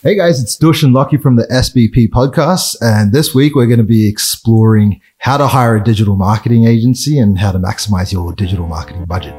Hey 0.00 0.14
guys, 0.14 0.40
it's 0.40 0.54
Dush 0.56 0.84
and 0.84 0.92
Lockie 0.92 1.16
from 1.16 1.34
the 1.34 1.42
SBP 1.50 2.10
podcast. 2.10 2.76
And 2.80 3.10
this 3.10 3.34
week 3.34 3.56
we're 3.56 3.66
going 3.66 3.78
to 3.78 3.84
be 3.84 4.08
exploring 4.08 5.00
how 5.18 5.36
to 5.36 5.48
hire 5.48 5.74
a 5.74 5.82
digital 5.82 6.14
marketing 6.14 6.68
agency 6.68 7.18
and 7.18 7.36
how 7.36 7.50
to 7.50 7.58
maximize 7.58 8.12
your 8.12 8.32
digital 8.32 8.68
marketing 8.68 9.06
budget. 9.06 9.34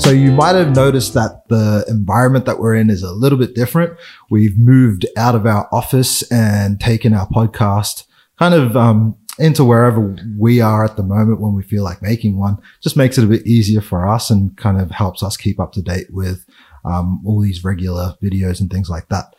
So 0.00 0.12
you 0.12 0.30
might 0.30 0.54
have 0.54 0.72
noticed 0.72 1.14
that 1.14 1.42
the 1.48 1.84
environment 1.88 2.44
that 2.44 2.60
we're 2.60 2.76
in 2.76 2.90
is 2.90 3.02
a 3.02 3.10
little 3.10 3.36
bit 3.36 3.56
different. 3.56 3.98
We've 4.30 4.56
moved 4.56 5.04
out 5.16 5.34
of 5.34 5.46
our 5.46 5.68
office 5.72 6.22
and 6.30 6.78
taken 6.78 7.12
our 7.12 7.26
podcast 7.26 8.04
kind 8.38 8.54
of 8.54 8.76
um, 8.76 9.16
into 9.38 9.64
wherever 9.64 10.16
we 10.36 10.60
are 10.60 10.84
at 10.84 10.96
the 10.96 11.02
moment 11.02 11.40
when 11.40 11.54
we 11.54 11.62
feel 11.62 11.84
like 11.84 12.02
making 12.02 12.38
one 12.38 12.58
just 12.82 12.96
makes 12.96 13.18
it 13.18 13.24
a 13.24 13.28
bit 13.28 13.46
easier 13.46 13.80
for 13.80 14.08
us 14.08 14.30
and 14.30 14.56
kind 14.56 14.80
of 14.80 14.90
helps 14.90 15.22
us 15.22 15.36
keep 15.36 15.60
up 15.60 15.72
to 15.72 15.82
date 15.82 16.08
with 16.10 16.44
um, 16.84 17.22
all 17.24 17.40
these 17.40 17.64
regular 17.64 18.14
videos 18.22 18.60
and 18.60 18.70
things 18.70 18.88
like 18.88 19.08
that. 19.08 19.34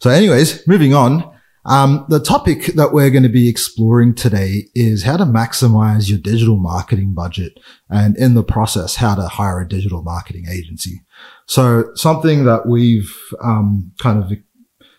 So 0.00 0.10
anyways, 0.10 0.66
moving 0.66 0.94
on. 0.94 1.30
Um, 1.66 2.06
the 2.08 2.20
topic 2.20 2.66
that 2.76 2.92
we're 2.92 3.10
going 3.10 3.22
to 3.22 3.28
be 3.28 3.48
exploring 3.48 4.14
today 4.14 4.68
is 4.74 5.02
how 5.02 5.18
to 5.18 5.24
maximize 5.24 6.08
your 6.08 6.18
digital 6.18 6.56
marketing 6.56 7.12
budget 7.12 7.58
and 7.90 8.16
in 8.16 8.34
the 8.34 8.42
process, 8.42 8.96
how 8.96 9.14
to 9.14 9.28
hire 9.28 9.60
a 9.60 9.68
digital 9.68 10.02
marketing 10.02 10.46
agency. 10.50 11.02
So 11.46 11.90
something 11.94 12.44
that 12.46 12.66
we've 12.66 13.14
um, 13.42 13.92
kind 14.00 14.22
of 14.22 14.32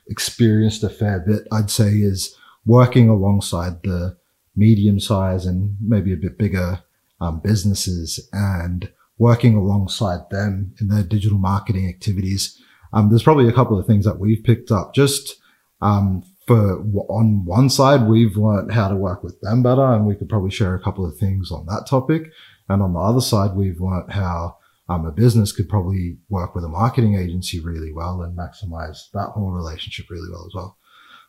experienced 0.07 0.83
a 0.83 0.89
fair 0.89 1.19
bit, 1.19 1.47
I'd 1.51 1.71
say, 1.71 1.93
is 1.93 2.35
working 2.65 3.09
alongside 3.09 3.81
the 3.81 4.17
medium 4.55 4.99
size 4.99 5.45
and 5.45 5.75
maybe 5.79 6.13
a 6.13 6.17
bit 6.17 6.37
bigger 6.37 6.83
um, 7.19 7.39
businesses 7.39 8.27
and 8.33 8.91
working 9.17 9.55
alongside 9.55 10.29
them 10.31 10.73
in 10.81 10.87
their 10.87 11.03
digital 11.03 11.37
marketing 11.37 11.87
activities. 11.87 12.59
Um, 12.93 13.09
there's 13.09 13.23
probably 13.23 13.47
a 13.47 13.53
couple 13.53 13.79
of 13.79 13.85
things 13.85 14.05
that 14.05 14.19
we've 14.19 14.43
picked 14.43 14.71
up 14.71 14.93
just 14.93 15.37
um, 15.81 16.23
for 16.47 16.81
on 17.09 17.45
one 17.45 17.69
side, 17.69 18.07
we've 18.07 18.35
learned 18.35 18.71
how 18.71 18.87
to 18.87 18.95
work 18.95 19.23
with 19.23 19.39
them 19.41 19.63
better, 19.63 19.93
and 19.93 20.05
we 20.05 20.15
could 20.15 20.29
probably 20.29 20.51
share 20.51 20.75
a 20.75 20.81
couple 20.81 21.05
of 21.05 21.17
things 21.17 21.51
on 21.51 21.65
that 21.67 21.87
topic. 21.87 22.31
And 22.67 22.81
on 22.81 22.93
the 22.93 22.99
other 22.99 23.21
side, 23.21 23.55
we've 23.55 23.79
learned 23.79 24.11
how 24.11 24.57
um, 24.89 25.05
a 25.05 25.11
business 25.11 25.51
could 25.51 25.69
probably 25.69 26.17
work 26.29 26.55
with 26.55 26.63
a 26.63 26.69
marketing 26.69 27.15
agency 27.15 27.59
really 27.59 27.93
well 27.93 28.21
and 28.21 28.37
maximize 28.37 29.09
that 29.13 29.29
whole 29.29 29.51
relationship 29.51 30.09
really 30.09 30.29
well 30.31 30.45
as 30.47 30.53
well. 30.53 30.77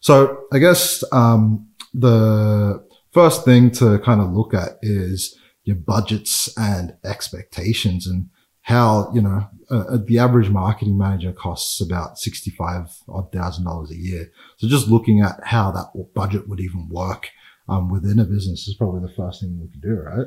So 0.01 0.45
I 0.53 0.59
guess 0.59 1.05
um, 1.13 1.69
the 1.95 2.85
first 3.13 3.45
thing 3.45 3.71
to 3.73 3.99
kind 4.01 4.21
of 4.21 4.33
look 4.33 4.55
at 4.55 4.79
is 4.83 5.39
your 5.65 5.77
budgets 5.77 6.53
and 6.57 6.95
expectations 7.05 8.07
and 8.07 8.29
how, 8.63 9.11
you 9.15 9.21
know, 9.21 9.47
uh, 9.71 9.99
the 10.05 10.19
average 10.19 10.49
marketing 10.49 10.97
manager 10.97 11.33
costs 11.33 11.81
about 11.81 12.19
65 12.19 12.89
odd 13.09 13.33
thousand 13.33 13.65
dollars 13.65 13.91
a 13.91 13.97
year. 13.97 14.31
So 14.59 14.69
just 14.69 14.89
looking 14.89 15.21
at 15.21 15.41
how 15.45 15.71
that 15.73 16.13
budget 16.15 16.49
would 16.49 16.61
even 16.61 16.89
work 16.89 17.29
um, 17.69 17.91
within 17.91 18.19
a 18.19 18.25
business 18.25 18.69
is 18.69 18.75
probably 18.75 19.01
the 19.01 19.15
first 19.15 19.41
thing 19.41 19.59
we 19.61 19.69
can 19.69 19.81
do, 19.81 20.01
right? 20.01 20.27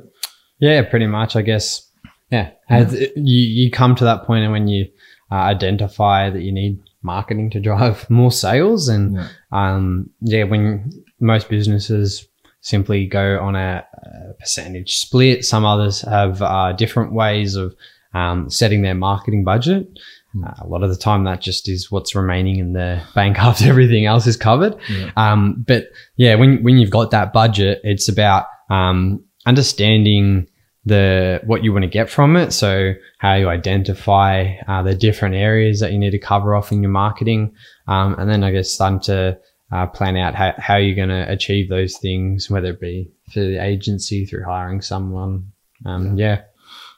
Yeah, 0.60 0.82
pretty 0.84 1.08
much. 1.08 1.36
I 1.36 1.42
guess. 1.42 1.90
Yeah. 2.32 2.52
yeah. 2.70 2.90
You, 2.90 3.66
you 3.66 3.72
come 3.72 3.96
to 3.96 4.04
that 4.06 4.26
point 4.26 4.50
when 4.52 4.68
you 4.68 4.88
uh, 5.32 5.36
identify 5.36 6.30
that 6.30 6.42
you 6.42 6.52
need 6.52 6.82
marketing 7.04 7.52
to 7.52 7.60
drive 7.60 8.10
more 8.10 8.32
sales 8.32 8.88
and, 8.88 9.16
yeah. 9.16 9.28
um, 9.52 10.10
yeah, 10.22 10.44
when 10.44 10.92
most 11.20 11.50
businesses 11.50 12.28
simply 12.66 13.06
go 13.06 13.40
on 13.40 13.56
a, 13.56 13.86
a 13.94 14.34
percentage 14.40 14.98
split. 14.98 15.46
Some 15.46 15.64
others 15.64 16.02
have 16.02 16.42
uh, 16.42 16.74
different 16.74 17.14
ways 17.14 17.56
of 17.56 17.76
um, 18.16 18.50
setting 18.50 18.82
their 18.82 18.96
marketing 18.96 19.44
budget. 19.44 19.88
Hmm. 20.34 20.46
Uh, 20.46 20.54
a 20.62 20.68
lot 20.68 20.82
of 20.82 20.90
the 20.90 20.98
time, 20.98 21.26
that 21.26 21.42
just 21.42 21.70
is 21.70 21.92
what's 21.92 22.16
remaining 22.16 22.58
in 22.58 22.74
the 22.74 23.04
bank 23.16 23.38
after 23.38 23.70
everything 23.70 24.08
else 24.08 24.26
is 24.26 24.36
covered. 24.36 24.76
Yeah. 24.90 25.12
Um, 25.16 25.64
but 25.68 25.90
yeah, 26.16 26.34
when 26.36 26.64
when 26.64 26.80
you've 26.80 26.90
got 26.90 27.12
that 27.12 27.34
budget, 27.34 27.82
it's 27.84 28.10
about 28.10 28.48
um, 28.72 29.24
understanding 29.46 30.48
the 30.86 31.42
what 31.46 31.64
you 31.64 31.72
want 31.72 31.84
to 31.84 31.90
get 31.90 32.10
from 32.10 32.36
it. 32.36 32.52
So 32.52 32.94
how 33.20 33.36
you 33.36 33.48
identify 33.48 34.56
uh, 34.68 34.82
the 34.82 34.96
different 34.96 35.36
areas 35.36 35.82
that 35.82 35.92
you 35.92 36.00
need 36.00 36.12
to 36.12 36.20
cover 36.20 36.56
off 36.56 36.72
in 36.72 36.82
your 36.82 36.92
marketing, 36.92 37.54
um, 37.88 38.16
and 38.18 38.28
then 38.28 38.44
I 38.44 38.50
guess 38.50 38.72
starting 38.72 39.02
to 39.02 39.38
uh, 39.72 39.88
plan 39.88 40.16
out 40.18 40.36
how, 40.36 40.54
how 40.58 40.78
you're 40.78 40.96
going 40.96 41.10
to 41.10 41.32
achieve 41.32 41.70
those 41.70 41.98
things, 41.98 42.50
whether 42.50 42.70
it 42.70 42.80
be 42.80 43.12
through 43.34 43.52
the 43.52 43.64
agency, 43.64 44.26
through 44.26 44.44
hiring 44.44 44.82
someone. 44.82 45.52
Um, 45.86 46.18
yeah. 46.18 46.44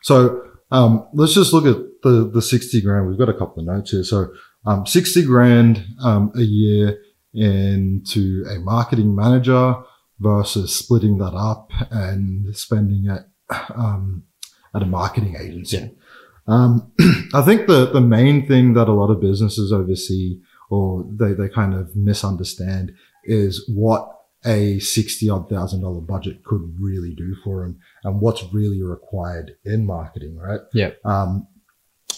So 0.01 0.43
um, 0.71 1.07
let's 1.13 1.33
just 1.33 1.53
look 1.53 1.65
at 1.65 1.81
the, 2.03 2.29
the 2.33 2.41
60 2.41 2.81
grand. 2.81 3.07
We've 3.07 3.17
got 3.17 3.29
a 3.29 3.33
couple 3.33 3.59
of 3.61 3.65
notes 3.65 3.91
here. 3.91 4.03
So 4.03 4.27
um, 4.65 4.85
60 4.85 5.25
grand 5.25 5.85
um, 6.03 6.31
a 6.35 6.41
year 6.41 6.99
into 7.33 8.43
a 8.49 8.59
marketing 8.59 9.15
manager 9.15 9.75
versus 10.19 10.75
splitting 10.75 11.17
that 11.19 11.33
up 11.33 11.71
and 11.91 12.55
spending 12.55 13.09
it 13.09 13.23
um, 13.75 14.23
at 14.75 14.81
a 14.81 14.85
marketing 14.85 15.35
agency. 15.39 15.77
Yeah. 15.77 15.87
Um, 16.47 16.91
I 17.33 17.41
think 17.41 17.67
the, 17.67 17.87
the 17.91 18.01
main 18.01 18.47
thing 18.47 18.73
that 18.73 18.87
a 18.87 18.93
lot 18.93 19.11
of 19.11 19.21
businesses 19.21 19.71
oversee 19.71 20.41
or 20.69 21.05
they, 21.09 21.33
they 21.33 21.49
kind 21.49 21.73
of 21.73 21.95
misunderstand 21.95 22.93
is 23.23 23.69
what 23.69 24.13
a 24.45 24.79
60 24.79 25.29
odd 25.29 25.49
thousand 25.49 25.81
dollar 25.81 26.01
budget 26.01 26.43
could 26.43 26.75
really 26.79 27.13
do 27.13 27.35
for 27.43 27.63
them 27.63 27.79
and 28.03 28.21
what's 28.21 28.43
really 28.53 28.81
required 28.81 29.55
in 29.65 29.85
marketing, 29.85 30.37
right? 30.37 30.61
Yeah. 30.73 30.91
Um, 31.03 31.47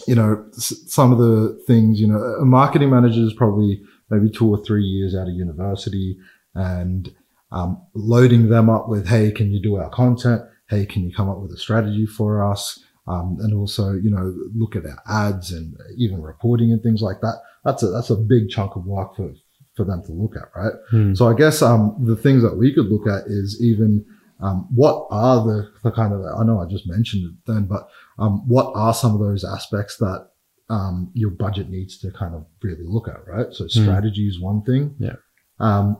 you 0.07 0.15
know, 0.15 0.45
some 0.53 1.11
of 1.11 1.17
the 1.17 1.61
things, 1.67 1.99
you 1.99 2.07
know, 2.07 2.19
a 2.19 2.45
marketing 2.45 2.89
manager 2.89 3.21
is 3.21 3.33
probably 3.33 3.81
maybe 4.09 4.29
two 4.29 4.49
or 4.49 4.63
three 4.63 4.83
years 4.83 5.15
out 5.15 5.27
of 5.27 5.33
university 5.33 6.17
and 6.55 7.13
um, 7.51 7.81
loading 7.93 8.49
them 8.49 8.69
up 8.69 8.87
with, 8.87 9.07
hey, 9.07 9.31
can 9.31 9.51
you 9.51 9.61
do 9.61 9.75
our 9.75 9.89
content? 9.89 10.41
Hey, 10.69 10.85
can 10.85 11.03
you 11.03 11.13
come 11.13 11.29
up 11.29 11.39
with 11.39 11.51
a 11.51 11.57
strategy 11.57 12.05
for 12.05 12.43
us? 12.43 12.79
Um, 13.07 13.37
and 13.41 13.53
also, 13.53 13.93
you 13.93 14.11
know, 14.11 14.35
look 14.55 14.75
at 14.75 14.85
our 14.85 15.01
ads 15.09 15.51
and 15.51 15.75
even 15.97 16.21
reporting 16.21 16.71
and 16.71 16.81
things 16.81 17.01
like 17.01 17.21
that 17.21 17.41
that's 17.63 17.83
a 17.83 17.87
that's 17.87 18.09
a 18.09 18.15
big 18.15 18.49
chunk 18.49 18.75
of 18.75 18.85
work 18.85 19.15
for 19.15 19.33
for 19.75 19.85
them 19.85 20.03
to 20.03 20.11
look 20.11 20.35
at, 20.35 20.49
right? 20.55 20.73
Hmm. 20.89 21.13
So 21.13 21.27
I 21.27 21.33
guess 21.33 21.61
um, 21.61 21.95
the 21.99 22.15
things 22.15 22.43
that 22.43 22.57
we 22.57 22.73
could 22.73 22.87
look 22.87 23.07
at 23.07 23.27
is 23.27 23.61
even 23.61 24.05
um, 24.41 24.67
what 24.73 25.07
are 25.09 25.43
the, 25.43 25.71
the 25.83 25.91
kind 25.91 26.13
of 26.13 26.21
I 26.21 26.43
know 26.43 26.59
I 26.59 26.65
just 26.65 26.87
mentioned 26.87 27.25
it 27.25 27.51
then, 27.51 27.65
but 27.65 27.87
um, 28.17 28.47
what 28.47 28.71
are 28.75 28.93
some 28.93 29.13
of 29.13 29.19
those 29.19 29.43
aspects 29.43 29.97
that 29.97 30.29
um, 30.69 31.11
your 31.13 31.31
budget 31.31 31.69
needs 31.69 31.97
to 31.99 32.11
kind 32.11 32.35
of 32.35 32.45
really 32.61 32.83
look 32.83 33.07
at, 33.07 33.25
right? 33.27 33.53
So 33.53 33.63
hmm. 33.63 33.83
strategy 33.83 34.27
is 34.27 34.39
one 34.39 34.61
thing. 34.63 34.95
Yeah. 34.99 35.15
Um, 35.59 35.97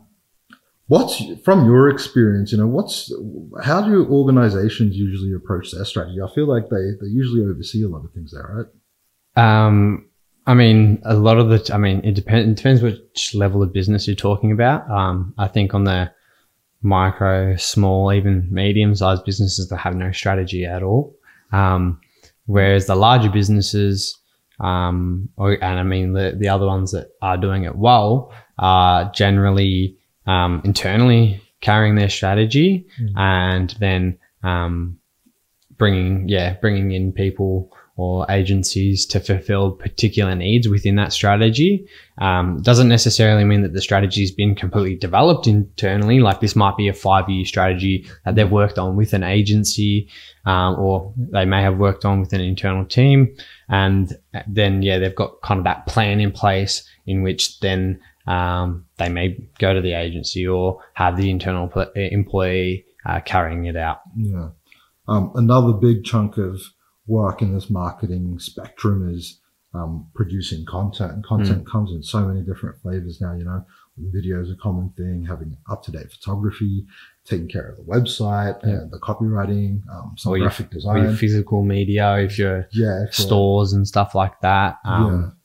what's 0.88 1.22
from 1.44 1.66
your 1.66 1.90
experience? 1.90 2.52
You 2.52 2.60
know, 2.60 2.68
what's 2.68 3.14
how 3.64 3.82
do 3.82 4.06
organizations 4.08 4.98
usually 4.98 5.34
approach 5.34 5.72
their 5.72 5.86
strategy? 5.86 6.20
I 6.22 6.34
feel 6.34 6.48
like 6.48 6.70
they 6.70 6.92
they 7.00 7.08
usually 7.08 7.42
oversee 7.42 7.84
a 7.84 7.88
lot 7.88 8.04
of 8.04 8.12
things 8.12 8.32
there, 8.32 8.68
right? 9.36 9.66
Um, 9.68 10.09
I 10.50 10.56
mean, 10.56 11.00
a 11.06 11.14
lot 11.14 11.38
of 11.38 11.50
the, 11.50 11.72
I 11.72 11.78
mean, 11.78 12.02
it 12.04 12.16
depends, 12.16 12.50
it 12.50 12.56
depends 12.56 12.82
which 12.82 13.36
level 13.36 13.62
of 13.62 13.72
business 13.72 14.08
you're 14.08 14.16
talking 14.16 14.52
about. 14.52 14.90
Um, 14.90 15.32
I 15.38 15.48
think 15.48 15.76
on 15.76 15.84
the 15.84 16.12
micro, 16.82 17.56
small, 17.56 18.12
even 18.12 18.48
medium 18.50 18.96
sized 18.96 19.26
businesses 19.26 19.70
that 19.70 19.78
have 19.78 19.96
no 19.96 20.12
strategy 20.12 20.66
at 20.66 20.82
all. 20.82 21.16
Um, 21.52 22.02
whereas 22.48 22.88
the 22.88 22.96
larger 22.96 23.30
businesses, 23.30 24.18
um, 24.60 25.30
or, 25.38 25.52
and 25.64 25.80
I 25.80 25.84
mean, 25.84 26.14
the, 26.14 26.36
the 26.36 26.50
other 26.50 26.66
ones 26.66 26.94
that 26.94 27.12
are 27.22 27.38
doing 27.38 27.66
it 27.66 27.76
well 27.76 28.34
are 28.58 29.12
generally, 29.14 30.00
um, 30.26 30.64
internally 30.66 31.44
carrying 31.62 31.94
their 31.94 32.10
strategy 32.10 32.88
mm. 33.00 33.12
and 33.16 33.70
then, 33.80 34.18
um, 34.42 34.98
bringing, 35.78 36.28
yeah, 36.28 36.56
bringing 36.56 36.92
in 36.92 37.12
people 37.12 37.72
or 38.00 38.26
agencies 38.30 39.06
to 39.06 39.20
fulfill 39.20 39.74
particular 39.74 40.34
needs 40.34 40.70
within 40.70 40.96
that 40.96 41.12
strategy. 41.12 41.86
Um, 42.18 42.62
doesn't 42.62 42.88
necessarily 42.88 43.44
mean 43.44 43.62
that 43.64 43.74
the 43.74 43.82
strategy 43.82 44.22
has 44.22 44.32
been 44.32 44.56
completely 44.56 44.96
developed 44.96 45.48
internally. 45.48 46.22
Like 46.22 46.40
this 46.40 46.56
might 46.56 46.78
be 46.78 46.88
a 46.88 46.94
five 46.94 47.28
year 47.28 47.44
strategy 47.44 48.10
that 48.24 48.36
they've 48.36 48.50
worked 48.50 48.80
on 48.80 48.96
with 48.96 49.12
an 49.12 49.24
agency, 49.24 50.08
um, 50.46 50.80
or 50.80 51.14
they 51.18 51.44
may 51.44 51.62
have 51.62 51.78
worked 51.78 52.06
on 52.06 52.22
with 52.22 52.32
an 52.32 52.40
internal 52.40 52.86
team. 52.86 53.36
And 53.68 54.18
then, 54.48 54.82
yeah, 54.82 54.98
they've 54.98 55.14
got 55.14 55.42
kind 55.42 55.58
of 55.58 55.66
that 55.66 55.86
plan 55.86 56.22
in 56.22 56.32
place 56.32 56.88
in 57.06 57.22
which 57.22 57.60
then 57.60 58.00
um, 58.28 58.86
they 58.96 59.10
may 59.10 59.38
go 59.58 59.74
to 59.74 59.82
the 59.82 59.92
agency 59.92 60.48
or 60.48 60.82
have 60.94 61.18
the 61.18 61.30
internal 61.30 61.68
pl- 61.68 61.92
employee 61.96 62.86
uh, 63.06 63.20
carrying 63.26 63.66
it 63.66 63.76
out. 63.76 64.00
Yeah. 64.16 64.52
Um, 65.10 65.34
another 65.36 65.74
big 65.74 66.06
chunk 66.06 66.38
of 66.38 66.62
work 67.10 67.42
in 67.42 67.54
this 67.54 67.70
marketing 67.70 68.38
spectrum 68.40 69.10
is 69.14 69.40
um, 69.74 70.08
producing 70.16 70.66
content 70.66 71.12
and 71.12 71.24
content 71.26 71.64
mm. 71.64 71.72
comes 71.72 71.92
in 71.92 72.02
so 72.02 72.22
many 72.22 72.42
different 72.42 72.80
flavors 72.82 73.20
now 73.22 73.34
you 73.34 73.44
know 73.44 73.64
video 73.98 74.42
is 74.42 74.50
a 74.50 74.56
common 74.56 74.90
thing 74.96 75.26
having 75.28 75.58
up-to-date 75.70 76.10
photography 76.12 76.86
taking 77.26 77.50
care 77.50 77.68
of 77.70 77.76
the 77.78 77.84
website 77.84 78.58
Yeah. 78.64 78.70
and 78.70 78.92
the 78.92 79.00
copywriting, 79.00 79.82
um, 79.94 80.16
some 80.18 80.32
Or 80.32 80.38
your- 80.38 80.46
graphic 80.48 80.68
Or 80.68 80.96
your 80.96 81.04
design. 81.04 81.16
physical 81.18 81.64
media, 81.66 82.18
if 82.20 82.40
you're 82.40 82.68
Yeah, 82.72 83.08
for- 83.08 83.12
stores 83.12 83.74
and 83.74 83.86
stuff 83.88 84.16
like 84.16 84.40
that. 84.42 84.78
Um, 84.86 85.36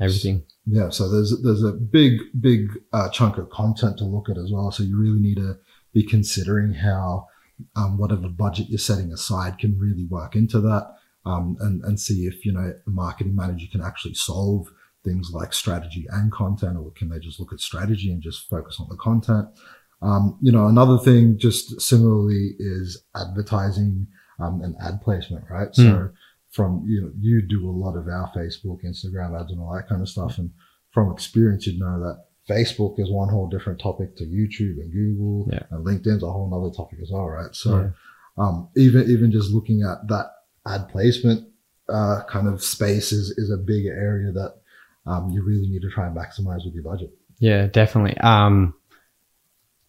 Everything. 0.00 0.44
Yeah, 0.64 0.90
so 0.90 1.10
there's 1.10 1.42
there's 1.42 1.64
a 1.64 1.72
big 1.72 2.20
big 2.40 2.70
uh, 2.92 3.08
chunk 3.10 3.36
of 3.36 3.50
content 3.50 3.98
to 3.98 4.04
look 4.04 4.28
at 4.30 4.38
as 4.38 4.50
well. 4.52 4.70
So 4.70 4.84
you 4.84 4.96
really 4.98 5.20
need 5.20 5.36
to 5.36 5.58
be 5.92 6.02
considering 6.02 6.72
how 6.72 7.26
um, 7.74 7.98
whatever 7.98 8.28
budget 8.28 8.68
you're 8.68 8.78
setting 8.78 9.12
aside 9.12 9.58
can 9.58 9.76
really 9.78 10.06
work 10.06 10.36
into 10.36 10.60
that, 10.60 10.94
um, 11.28 11.56
and 11.60 11.84
and 11.84 12.00
see 12.00 12.26
if 12.26 12.44
you 12.46 12.52
know 12.52 12.72
a 12.86 12.90
marketing 12.90 13.34
manager 13.34 13.66
can 13.70 13.82
actually 13.82 14.14
solve 14.14 14.68
things 15.04 15.30
like 15.32 15.52
strategy 15.52 16.06
and 16.10 16.32
content, 16.32 16.76
or 16.76 16.90
can 16.98 17.08
they 17.08 17.18
just 17.18 17.38
look 17.40 17.52
at 17.52 17.60
strategy 17.60 18.10
and 18.12 18.22
just 18.22 18.48
focus 18.48 18.78
on 18.80 18.88
the 18.88 18.96
content? 18.96 19.46
Um, 20.00 20.38
you 20.40 20.52
know, 20.52 20.66
another 20.66 20.98
thing 20.98 21.38
just 21.38 21.80
similarly 21.80 22.54
is 22.58 23.02
advertising 23.16 24.06
um, 24.40 24.60
and 24.62 24.74
ad 24.80 25.00
placement, 25.02 25.44
right? 25.50 25.74
So 25.74 26.10
from 26.50 26.84
you 26.86 27.00
know 27.02 27.10
you 27.20 27.42
do 27.42 27.68
a 27.68 27.78
lot 27.84 27.96
of 27.96 28.06
our 28.08 28.30
Facebook, 28.36 28.78
Instagram 28.84 29.38
ads, 29.40 29.52
and 29.52 29.60
all 29.60 29.74
that 29.74 29.88
kind 29.88 30.00
of 30.02 30.08
stuff, 30.08 30.38
and 30.38 30.50
from 30.92 31.12
experience, 31.12 31.66
you'd 31.66 31.78
know 31.80 32.00
that 32.00 32.24
Facebook 32.48 32.98
is 32.98 33.10
one 33.10 33.28
whole 33.28 33.48
different 33.48 33.78
topic 33.80 34.16
to 34.16 34.24
YouTube 34.24 34.78
and 34.80 34.90
Google, 34.92 35.48
Yeah. 35.52 35.64
and 35.70 35.84
LinkedIn's 35.84 36.22
a 36.22 36.32
whole 36.32 36.48
other 36.58 36.74
topic 36.74 36.98
as 37.02 37.10
well, 37.12 37.26
right? 37.28 37.54
So 37.54 37.70
Yeah. 37.78 37.90
um, 38.42 38.68
even 38.76 39.10
even 39.10 39.30
just 39.30 39.50
looking 39.52 39.82
at 39.82 40.06
that 40.08 40.26
ad 40.66 40.88
placement 40.88 41.48
uh, 41.88 42.22
kind 42.28 42.48
of 42.48 42.62
space 42.62 43.12
is 43.12 43.30
is 43.38 43.50
a 43.50 43.56
big 43.56 43.86
area 43.86 44.32
that 44.32 44.56
um, 45.06 45.30
you 45.30 45.42
really 45.42 45.66
need 45.68 45.82
to 45.82 45.90
try 45.90 46.06
and 46.06 46.16
maximize 46.16 46.64
with 46.64 46.74
your 46.74 46.82
budget. 46.82 47.10
Yeah, 47.38 47.66
definitely. 47.66 48.16
Um, 48.18 48.74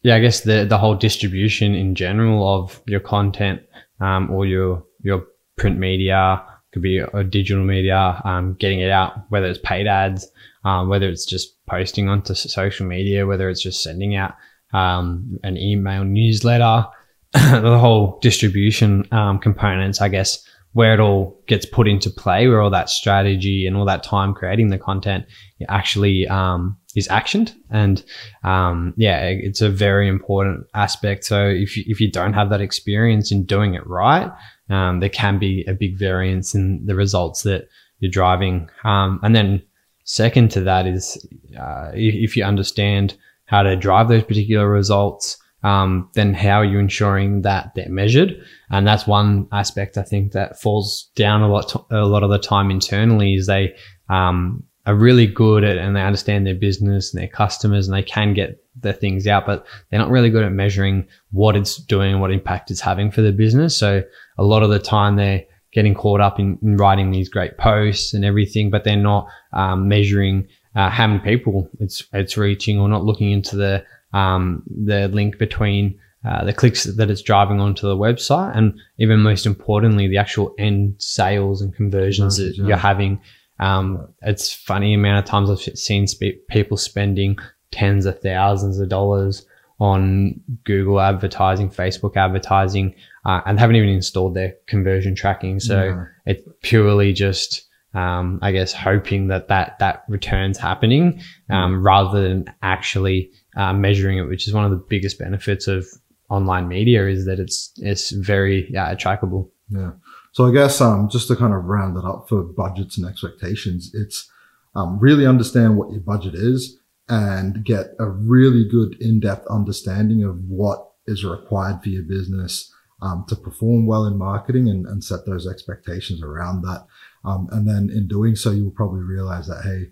yeah, 0.01 0.15
I 0.15 0.19
guess 0.19 0.41
the 0.41 0.65
the 0.65 0.77
whole 0.77 0.95
distribution 0.95 1.75
in 1.75 1.95
general 1.95 2.47
of 2.47 2.81
your 2.85 3.01
content, 3.01 3.61
um, 3.99 4.31
or 4.31 4.45
your 4.45 4.83
your 5.01 5.25
print 5.57 5.77
media 5.77 6.43
could 6.71 6.81
be 6.81 6.99
a 6.99 7.23
digital 7.23 7.63
media, 7.63 8.21
um, 8.23 8.53
getting 8.59 8.79
it 8.79 8.91
out, 8.91 9.29
whether 9.29 9.47
it's 9.47 9.59
paid 9.63 9.87
ads, 9.87 10.27
um, 10.63 10.87
whether 10.87 11.09
it's 11.09 11.25
just 11.25 11.65
posting 11.65 12.07
onto 12.07 12.35
social 12.35 12.85
media, 12.85 13.25
whether 13.25 13.49
it's 13.49 13.61
just 13.61 13.81
sending 13.81 14.15
out 14.15 14.35
um, 14.71 15.39
an 15.43 15.57
email 15.57 16.03
newsletter, 16.03 16.85
the 17.33 17.77
whole 17.79 18.19
distribution 18.21 19.07
um, 19.11 19.39
components, 19.39 19.99
I 19.99 20.09
guess, 20.09 20.47
where 20.73 20.93
it 20.93 20.99
all 20.99 21.41
gets 21.47 21.65
put 21.65 21.87
into 21.87 22.09
play, 22.09 22.47
where 22.47 22.61
all 22.61 22.69
that 22.69 22.89
strategy 22.89 23.65
and 23.65 23.75
all 23.75 23.85
that 23.85 24.03
time 24.03 24.33
creating 24.33 24.69
the 24.69 24.77
content 24.77 25.25
actually 25.67 26.27
um, 26.27 26.77
is 26.95 27.07
actioned. 27.07 27.55
And 27.71 28.03
um, 28.43 28.93
yeah, 28.95 29.25
it's 29.25 29.61
a 29.61 29.69
very 29.69 30.07
important 30.07 30.67
aspect. 30.75 31.25
So 31.25 31.47
if 31.47 31.75
you, 31.75 31.83
if 31.87 31.99
you 31.99 32.11
don't 32.11 32.33
have 32.33 32.49
that 32.51 32.61
experience 32.61 33.31
in 33.31 33.45
doing 33.45 33.73
it 33.73 33.85
right, 33.87 34.31
um, 34.69 34.99
there 34.99 35.09
can 35.09 35.39
be 35.39 35.65
a 35.67 35.73
big 35.73 35.97
variance 35.97 36.53
in 36.53 36.85
the 36.85 36.95
results 36.95 37.43
that 37.43 37.67
you're 37.99 38.11
driving. 38.11 38.69
Um, 38.83 39.19
and 39.23 39.35
then 39.35 39.63
second 40.03 40.51
to 40.51 40.61
that 40.61 40.85
is 40.85 41.25
uh, 41.59 41.91
if, 41.93 42.35
you 42.35 42.43
understand 42.43 43.15
how 43.45 43.63
to 43.63 43.75
drive 43.75 44.07
those 44.07 44.23
particular 44.23 44.69
results, 44.69 45.37
um, 45.63 46.09
then 46.13 46.33
how 46.33 46.59
are 46.61 46.65
you 46.65 46.79
ensuring 46.79 47.41
that 47.41 47.73
they're 47.75 47.89
measured? 47.89 48.41
And 48.71 48.85
that's 48.85 49.07
one 49.07 49.47
aspect 49.51 49.97
I 49.97 50.03
think 50.03 50.33
that 50.33 50.59
falls 50.61 51.09
down 51.15 51.41
a 51.41 51.51
lot, 51.51 51.73
a 51.91 52.05
lot 52.05 52.23
of 52.23 52.29
the 52.29 52.39
time 52.39 52.69
internally 52.69 53.33
is 53.35 53.47
they, 53.47 53.75
um, 54.09 54.63
are 54.85 54.95
really 54.95 55.27
good 55.27 55.63
at 55.63 55.77
and 55.77 55.95
they 55.95 56.01
understand 56.01 56.47
their 56.47 56.55
business 56.55 57.13
and 57.13 57.21
their 57.21 57.29
customers 57.29 57.87
and 57.87 57.95
they 57.95 58.01
can 58.01 58.33
get 58.33 58.63
the 58.81 58.93
things 58.93 59.27
out, 59.27 59.45
but 59.45 59.65
they're 59.89 59.99
not 59.99 60.09
really 60.09 60.29
good 60.29 60.43
at 60.43 60.51
measuring 60.51 61.05
what 61.31 61.55
it's 61.55 61.77
doing 61.77 62.13
and 62.13 62.21
what 62.21 62.31
impact 62.31 62.71
it's 62.71 62.81
having 62.81 63.11
for 63.11 63.21
the 63.21 63.31
business. 63.31 63.75
So 63.75 64.01
a 64.37 64.43
lot 64.43 64.63
of 64.63 64.69
the 64.69 64.79
time 64.79 65.15
they're 65.15 65.43
getting 65.71 65.93
caught 65.93 66.21
up 66.21 66.39
in, 66.39 66.57
in 66.63 66.77
writing 66.77 67.11
these 67.11 67.29
great 67.29 67.57
posts 67.57 68.13
and 68.13 68.25
everything, 68.25 68.71
but 68.71 68.83
they're 68.83 68.95
not 68.95 69.27
um, 69.53 69.87
measuring 69.87 70.47
uh, 70.75 70.89
how 70.89 71.07
many 71.07 71.19
people 71.19 71.69
it's 71.79 72.03
it's 72.13 72.37
reaching 72.37 72.79
or 72.79 72.87
not 72.87 73.03
looking 73.03 73.31
into 73.31 73.55
the 73.55 73.83
um, 74.13 74.63
the 74.85 75.07
link 75.09 75.37
between 75.37 75.99
uh, 76.25 76.43
the 76.43 76.53
clicks 76.53 76.83
that 76.83 77.09
it's 77.09 77.21
driving 77.21 77.59
onto 77.61 77.87
the 77.87 77.95
website 77.95 78.55
and 78.57 78.77
even 78.97 79.19
most 79.21 79.45
importantly 79.45 80.07
the 80.07 80.17
actual 80.17 80.53
end 80.57 80.93
sales 80.97 81.61
and 81.61 81.73
conversions 81.75 82.37
that 82.37 82.55
you're 82.57 82.75
having 82.77 83.19
um, 83.59 84.07
it's 84.21 84.53
funny 84.53 84.93
amount 84.93 85.19
of 85.19 85.25
times 85.25 85.49
I've 85.49 85.77
seen 85.77 86.07
spe- 86.07 86.47
people 86.49 86.77
spending 86.77 87.37
tens 87.71 88.05
of 88.05 88.19
thousands 88.21 88.79
of 88.79 88.89
dollars 88.89 89.45
on 89.79 90.39
Google 90.65 90.99
advertising, 90.99 91.69
Facebook 91.69 92.17
advertising, 92.17 92.93
uh, 93.25 93.41
and 93.45 93.59
haven't 93.59 93.77
even 93.77 93.89
installed 93.89 94.33
their 94.33 94.53
conversion 94.67 95.15
tracking. 95.15 95.59
So 95.59 95.83
Yeah. 95.83 96.05
it's 96.25 96.41
purely 96.63 97.13
just, 97.13 97.65
um, 97.93 98.39
I 98.41 98.51
guess, 98.51 98.73
hoping 98.73 99.27
that 99.27 99.47
that 99.47 99.79
that 99.79 100.03
return's 100.09 100.57
happening 100.57 101.21
um, 101.49 101.81
rather 101.85 102.21
than 102.27 102.45
actually 102.61 103.31
uh, 103.55 103.73
measuring 103.73 104.17
it, 104.17 104.23
which 104.27 104.47
is 104.47 104.53
one 104.53 104.65
of 104.65 104.71
the 104.71 104.83
biggest 104.89 105.17
benefits 105.19 105.67
of 105.67 105.85
online 106.29 106.67
media 106.67 107.07
is 107.07 107.25
that 107.25 107.39
it's 107.39 107.71
it's 107.77 108.11
very 108.11 108.69
yeah, 108.71 108.93
trackable. 108.95 109.49
Yeah. 109.69 109.91
So 110.31 110.45
I 110.45 110.51
guess 110.51 110.79
um, 110.81 111.09
just 111.09 111.27
to 111.27 111.35
kind 111.35 111.53
of 111.53 111.65
round 111.65 111.97
it 111.97 112.05
up 112.05 112.29
for 112.29 112.43
budgets 112.43 112.97
and 112.97 113.07
expectations, 113.07 113.91
it's 113.93 114.29
um, 114.75 114.99
really 114.99 115.25
understand 115.25 115.77
what 115.77 115.91
your 115.91 116.01
budget 116.01 116.35
is 116.35 116.77
and 117.07 117.65
get 117.65 117.87
a 117.99 118.07
really 118.07 118.67
good 118.69 118.95
in-depth 119.01 119.47
understanding 119.47 120.23
of 120.23 120.37
what 120.47 120.91
is 121.07 121.25
required 121.25 121.81
for 121.81 121.89
your 121.89 122.03
business 122.03 122.71
um, 123.01 123.25
to 123.27 123.35
perform 123.35 123.87
well 123.87 124.05
in 124.05 124.17
marketing 124.17 124.69
and, 124.69 124.85
and 124.85 125.03
set 125.03 125.25
those 125.25 125.47
expectations 125.47 126.21
around 126.21 126.61
that. 126.61 126.85
Um, 127.25 127.47
and 127.51 127.67
then 127.67 127.89
in 127.89 128.07
doing 128.07 128.35
so, 128.35 128.51
you'll 128.51 128.71
probably 128.71 129.01
realize 129.01 129.47
that, 129.47 129.63
hey, 129.63 129.89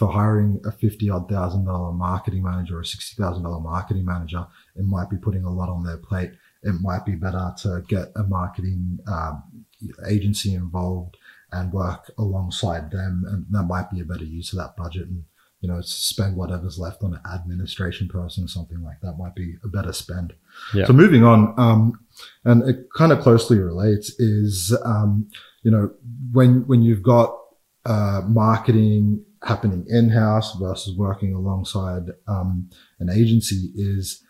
for 0.00 0.10
hiring 0.10 0.58
a 0.64 0.72
fifty 0.72 1.10
odd 1.10 1.28
thousand 1.28 1.66
dollar 1.66 1.92
marketing 1.92 2.42
manager 2.42 2.78
or 2.78 2.80
a 2.80 2.86
sixty 2.86 3.22
thousand 3.22 3.42
dollar 3.42 3.60
marketing 3.60 4.06
manager, 4.06 4.46
it 4.74 4.86
might 4.86 5.10
be 5.10 5.18
putting 5.18 5.44
a 5.44 5.52
lot 5.52 5.68
on 5.68 5.84
their 5.84 5.98
plate. 5.98 6.30
It 6.62 6.80
might 6.80 7.04
be 7.04 7.16
better 7.16 7.52
to 7.64 7.82
get 7.86 8.10
a 8.16 8.22
marketing 8.22 8.98
um, 9.06 9.42
agency 10.08 10.54
involved 10.54 11.18
and 11.52 11.70
work 11.70 12.10
alongside 12.16 12.90
them, 12.90 13.24
and 13.28 13.44
that 13.50 13.64
might 13.64 13.90
be 13.90 14.00
a 14.00 14.06
better 14.06 14.24
use 14.24 14.54
of 14.54 14.58
that 14.60 14.74
budget. 14.74 15.06
And 15.06 15.24
you 15.60 15.68
know, 15.68 15.82
spend 15.82 16.34
whatever's 16.34 16.78
left 16.78 17.02
on 17.02 17.12
an 17.12 17.20
administration 17.30 18.08
person 18.08 18.44
or 18.44 18.48
something 18.48 18.82
like 18.82 19.02
that 19.02 19.18
might 19.18 19.34
be 19.34 19.56
a 19.62 19.68
better 19.68 19.92
spend. 19.92 20.32
Yeah. 20.74 20.86
So 20.86 20.94
moving 20.94 21.24
on, 21.24 21.52
um, 21.58 22.00
and 22.46 22.66
it 22.66 22.86
kind 22.96 23.12
of 23.12 23.20
closely 23.20 23.58
relates 23.58 24.18
is 24.18 24.74
um, 24.82 25.28
you 25.62 25.70
know 25.70 25.90
when 26.32 26.66
when 26.66 26.80
you've 26.80 27.02
got 27.02 27.36
uh, 27.84 28.22
marketing 28.26 29.26
happening 29.42 29.86
in 29.88 30.10
house 30.10 30.56
versus 30.56 30.96
working 30.96 31.34
alongside 31.34 32.10
um, 32.28 32.68
an 32.98 33.08
agency 33.08 33.70
is 33.74 34.22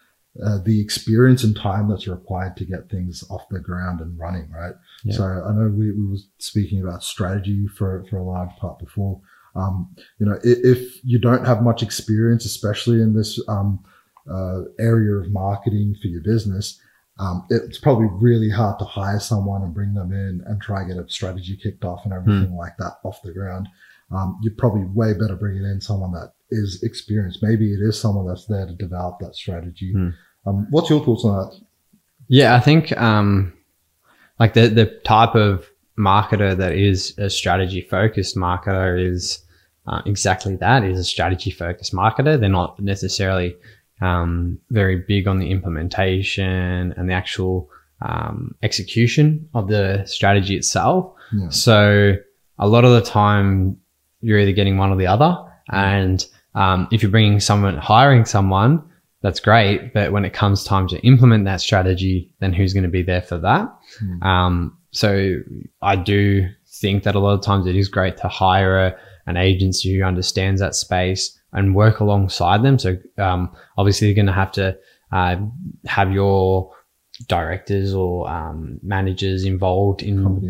uh, 0.44 0.58
the 0.64 0.80
experience 0.80 1.42
and 1.42 1.56
time 1.56 1.88
that's 1.88 2.06
required 2.06 2.56
to 2.56 2.64
get 2.64 2.88
things 2.88 3.24
off 3.30 3.48
the 3.50 3.58
ground 3.58 4.00
and 4.00 4.16
running, 4.18 4.48
right? 4.50 4.74
Yeah. 5.02 5.16
So 5.16 5.24
I 5.24 5.52
know 5.52 5.68
we, 5.68 5.90
we 5.90 6.06
were 6.06 6.18
speaking 6.38 6.80
about 6.80 7.02
strategy 7.02 7.66
for, 7.66 8.04
for 8.08 8.18
a 8.18 8.22
large 8.22 8.50
part 8.60 8.78
before. 8.78 9.20
Um, 9.56 9.94
you 10.20 10.26
know, 10.26 10.38
if, 10.44 10.58
if 10.64 11.04
you 11.04 11.18
don't 11.18 11.44
have 11.44 11.62
much 11.62 11.82
experience, 11.82 12.44
especially 12.44 13.02
in 13.02 13.14
this 13.14 13.42
um, 13.48 13.82
uh, 14.30 14.60
area 14.78 15.16
of 15.16 15.32
marketing 15.32 15.96
for 16.00 16.06
your 16.06 16.22
business, 16.22 16.80
um, 17.18 17.44
it's 17.50 17.78
probably 17.78 18.06
really 18.12 18.48
hard 18.48 18.78
to 18.78 18.84
hire 18.84 19.20
someone 19.20 19.62
and 19.62 19.74
bring 19.74 19.94
them 19.94 20.12
in 20.12 20.42
and 20.46 20.62
try 20.62 20.80
and 20.80 20.88
get 20.88 21.04
a 21.04 21.08
strategy 21.10 21.56
kicked 21.56 21.84
off 21.84 22.04
and 22.04 22.14
everything 22.14 22.56
like 22.56 22.76
that 22.78 22.98
off 23.04 23.20
the 23.22 23.32
ground. 23.32 23.68
Um, 24.10 24.38
you're 24.42 24.54
probably 24.58 24.84
way 24.92 25.12
better 25.12 25.36
bringing 25.36 25.64
in 25.64 25.80
someone 25.80 26.12
that 26.12 26.32
is 26.50 26.82
experienced. 26.82 27.42
Maybe 27.42 27.72
it 27.72 27.80
is 27.80 28.00
someone 28.00 28.26
that's 28.26 28.46
there 28.46 28.66
to 28.66 28.74
develop 28.74 29.18
that 29.20 29.36
strategy. 29.36 29.92
Hmm. 29.92 30.08
Um, 30.46 30.66
what's 30.70 30.90
your 30.90 31.04
thoughts 31.04 31.24
on 31.24 31.36
that? 31.36 31.60
Yeah, 32.28 32.54
I 32.54 32.60
think 32.60 32.96
um, 32.96 33.52
like 34.38 34.54
the 34.54 34.68
the 34.68 34.86
type 35.04 35.34
of 35.34 35.68
marketer 35.98 36.56
that 36.56 36.72
is 36.72 37.16
a 37.18 37.28
strategy 37.28 37.82
focused 37.82 38.36
marketer 38.36 38.98
is 38.98 39.44
uh, 39.86 40.00
exactly 40.06 40.56
that 40.56 40.84
is 40.84 40.98
a 40.98 41.04
strategy 41.04 41.50
focused 41.50 41.92
marketer. 41.92 42.38
They're 42.38 42.48
not 42.48 42.80
necessarily 42.80 43.56
um, 44.00 44.58
very 44.70 44.96
big 44.96 45.28
on 45.28 45.38
the 45.38 45.50
implementation 45.50 46.94
and 46.96 47.08
the 47.08 47.14
actual 47.14 47.68
um, 48.02 48.54
execution 48.62 49.48
of 49.54 49.68
the 49.68 50.04
strategy 50.06 50.56
itself. 50.56 51.12
Yeah. 51.32 51.48
So 51.50 52.14
a 52.58 52.68
lot 52.68 52.84
of 52.84 52.92
the 52.92 53.02
time, 53.02 53.76
you're 54.20 54.38
either 54.38 54.52
getting 54.52 54.78
one 54.78 54.90
or 54.90 54.96
the 54.96 55.06
other. 55.06 55.36
And 55.70 56.24
um, 56.54 56.88
if 56.90 57.02
you're 57.02 57.10
bringing 57.10 57.40
someone, 57.40 57.76
hiring 57.76 58.24
someone, 58.24 58.82
that's 59.22 59.40
great. 59.40 59.92
But 59.92 60.12
when 60.12 60.24
it 60.24 60.32
comes 60.32 60.64
time 60.64 60.88
to 60.88 60.98
implement 61.00 61.44
that 61.44 61.60
strategy, 61.60 62.32
then 62.40 62.52
who's 62.52 62.72
going 62.72 62.84
to 62.84 62.90
be 62.90 63.02
there 63.02 63.22
for 63.22 63.38
that? 63.38 63.68
Hmm. 63.98 64.22
Um, 64.22 64.78
so 64.92 65.40
I 65.82 65.96
do 65.96 66.48
think 66.66 67.04
that 67.04 67.14
a 67.14 67.20
lot 67.20 67.34
of 67.34 67.42
times 67.42 67.66
it 67.66 67.76
is 67.76 67.88
great 67.88 68.16
to 68.18 68.28
hire 68.28 68.78
a, 68.78 68.96
an 69.26 69.36
agency 69.36 69.94
who 69.94 70.02
understands 70.02 70.60
that 70.60 70.74
space 70.74 71.38
and 71.52 71.74
work 71.74 72.00
alongside 72.00 72.62
them. 72.62 72.78
So 72.78 72.96
um, 73.18 73.54
obviously 73.76 74.08
you're 74.08 74.14
going 74.14 74.26
to 74.26 74.32
have 74.32 74.52
to 74.52 74.76
uh, 75.12 75.36
have 75.86 76.12
your 76.12 76.72
directors 77.26 77.94
or 77.94 78.28
um, 78.28 78.78
managers 78.82 79.44
involved 79.44 80.02
in 80.02 80.18
involved. 80.18 80.44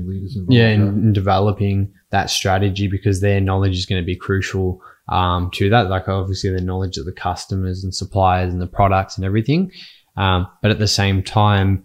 yeah, 0.48 0.68
in, 0.68 0.82
in 0.82 1.12
developing 1.12 1.92
that 2.10 2.30
strategy 2.30 2.88
because 2.88 3.20
their 3.20 3.40
knowledge 3.40 3.76
is 3.76 3.86
going 3.86 4.00
to 4.00 4.06
be 4.06 4.16
crucial 4.16 4.80
um, 5.08 5.50
to 5.54 5.68
that. 5.70 5.88
Like 5.88 6.08
obviously 6.08 6.50
the 6.50 6.60
knowledge 6.60 6.96
of 6.96 7.04
the 7.04 7.12
customers 7.12 7.84
and 7.84 7.94
suppliers 7.94 8.52
and 8.52 8.60
the 8.60 8.66
products 8.66 9.16
and 9.16 9.24
everything. 9.24 9.72
Um, 10.16 10.48
but 10.62 10.70
at 10.70 10.78
the 10.78 10.88
same 10.88 11.22
time, 11.22 11.84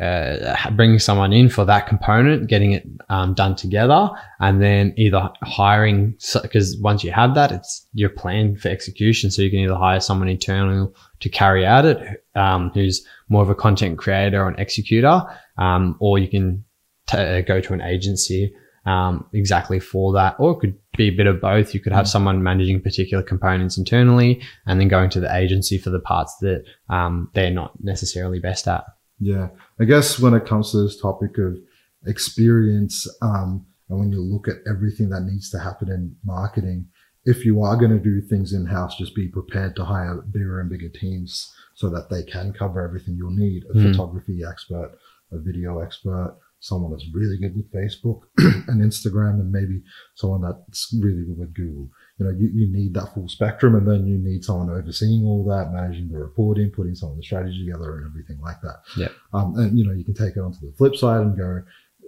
uh, 0.00 0.70
bringing 0.72 0.98
someone 0.98 1.32
in 1.32 1.48
for 1.48 1.64
that 1.64 1.86
component, 1.86 2.48
getting 2.48 2.72
it 2.72 2.86
um, 3.08 3.34
done 3.34 3.54
together, 3.54 4.10
and 4.40 4.60
then 4.62 4.92
either 4.96 5.30
hiring 5.42 6.16
because 6.42 6.76
once 6.78 7.04
you 7.04 7.12
have 7.12 7.34
that, 7.34 7.52
it's 7.52 7.86
your 7.92 8.10
plan 8.10 8.56
for 8.56 8.68
execution. 8.68 9.30
So 9.30 9.42
you 9.42 9.50
can 9.50 9.60
either 9.60 9.74
hire 9.74 10.00
someone 10.00 10.28
internal 10.28 10.94
to 11.20 11.28
carry 11.28 11.64
out 11.64 11.84
it, 11.84 12.24
um, 12.34 12.70
who's 12.74 13.06
more 13.28 13.42
of 13.42 13.50
a 13.50 13.54
content 13.54 13.98
creator 13.98 14.42
or 14.44 14.48
an 14.48 14.58
executor, 14.58 15.22
um, 15.58 15.96
or 16.00 16.18
you 16.18 16.28
can 16.28 16.64
t- 17.06 17.18
uh, 17.18 17.40
go 17.42 17.60
to 17.60 17.72
an 17.72 17.80
agency 17.80 18.54
um, 18.86 19.26
exactly 19.32 19.80
for 19.80 20.12
that, 20.12 20.36
or 20.38 20.52
it 20.52 20.60
could 20.60 20.78
be 20.96 21.08
a 21.08 21.16
bit 21.16 21.26
of 21.26 21.40
both. 21.40 21.74
You 21.74 21.80
could 21.80 21.92
have 21.92 22.08
someone 22.08 22.42
managing 22.42 22.82
particular 22.82 23.22
components 23.22 23.78
internally, 23.78 24.42
and 24.66 24.80
then 24.80 24.88
going 24.88 25.10
to 25.10 25.20
the 25.20 25.34
agency 25.34 25.78
for 25.78 25.90
the 25.90 26.00
parts 26.00 26.36
that 26.40 26.64
um, 26.90 27.30
they're 27.34 27.50
not 27.50 27.72
necessarily 27.82 28.40
best 28.40 28.68
at. 28.68 28.84
Yeah. 29.18 29.48
I 29.80 29.84
guess 29.84 30.18
when 30.18 30.34
it 30.34 30.46
comes 30.46 30.72
to 30.72 30.82
this 30.82 31.00
topic 31.00 31.38
of 31.38 31.56
experience, 32.06 33.06
um, 33.22 33.66
and 33.88 33.98
when 33.98 34.12
you 34.12 34.20
look 34.20 34.48
at 34.48 34.56
everything 34.68 35.10
that 35.10 35.22
needs 35.22 35.50
to 35.50 35.58
happen 35.58 35.90
in 35.90 36.16
marketing, 36.24 36.86
if 37.24 37.44
you 37.44 37.62
are 37.62 37.76
going 37.76 37.90
to 37.90 37.98
do 37.98 38.20
things 38.20 38.52
in 38.52 38.66
house, 38.66 38.96
just 38.98 39.14
be 39.14 39.28
prepared 39.28 39.76
to 39.76 39.84
hire 39.84 40.16
bigger 40.30 40.60
and 40.60 40.68
bigger 40.70 40.88
teams 40.90 41.52
so 41.74 41.88
that 41.90 42.08
they 42.10 42.22
can 42.22 42.52
cover 42.52 42.82
everything 42.84 43.16
you'll 43.16 43.30
need 43.30 43.64
a 43.70 43.74
Mm. 43.74 43.90
photography 43.92 44.42
expert, 44.48 44.92
a 45.32 45.38
video 45.38 45.80
expert, 45.80 46.36
someone 46.64 46.90
that's 46.90 47.06
really 47.12 47.36
good 47.36 47.54
with 47.54 47.70
Facebook 47.70 48.22
and 48.68 48.80
Instagram, 48.80 49.38
and 49.38 49.52
maybe 49.52 49.82
someone 50.14 50.40
that's 50.40 50.94
really 51.02 51.22
good 51.24 51.38
with 51.38 51.54
Google. 51.54 51.90
You 52.18 52.24
know, 52.24 52.32
you, 52.32 52.48
you 52.54 52.72
need 52.72 52.94
that 52.94 53.12
full 53.12 53.28
spectrum, 53.28 53.74
and 53.74 53.86
then 53.86 54.06
you 54.06 54.16
need 54.16 54.42
someone 54.42 54.70
overseeing 54.70 55.26
all 55.26 55.44
that, 55.44 55.72
managing 55.72 56.08
the 56.08 56.18
reporting, 56.18 56.70
putting 56.70 56.94
some 56.94 57.10
of 57.10 57.16
the 57.16 57.22
strategy 57.22 57.66
together, 57.66 57.98
and 57.98 58.06
everything 58.06 58.40
like 58.40 58.62
that. 58.62 58.76
Yeah. 58.96 59.08
Um, 59.34 59.54
and 59.58 59.78
you 59.78 59.86
know, 59.86 59.92
you 59.92 60.04
can 60.04 60.14
take 60.14 60.36
it 60.36 60.40
onto 60.40 60.60
the 60.60 60.74
flip 60.78 60.96
side 60.96 61.20
and 61.20 61.36
go, 61.36 61.62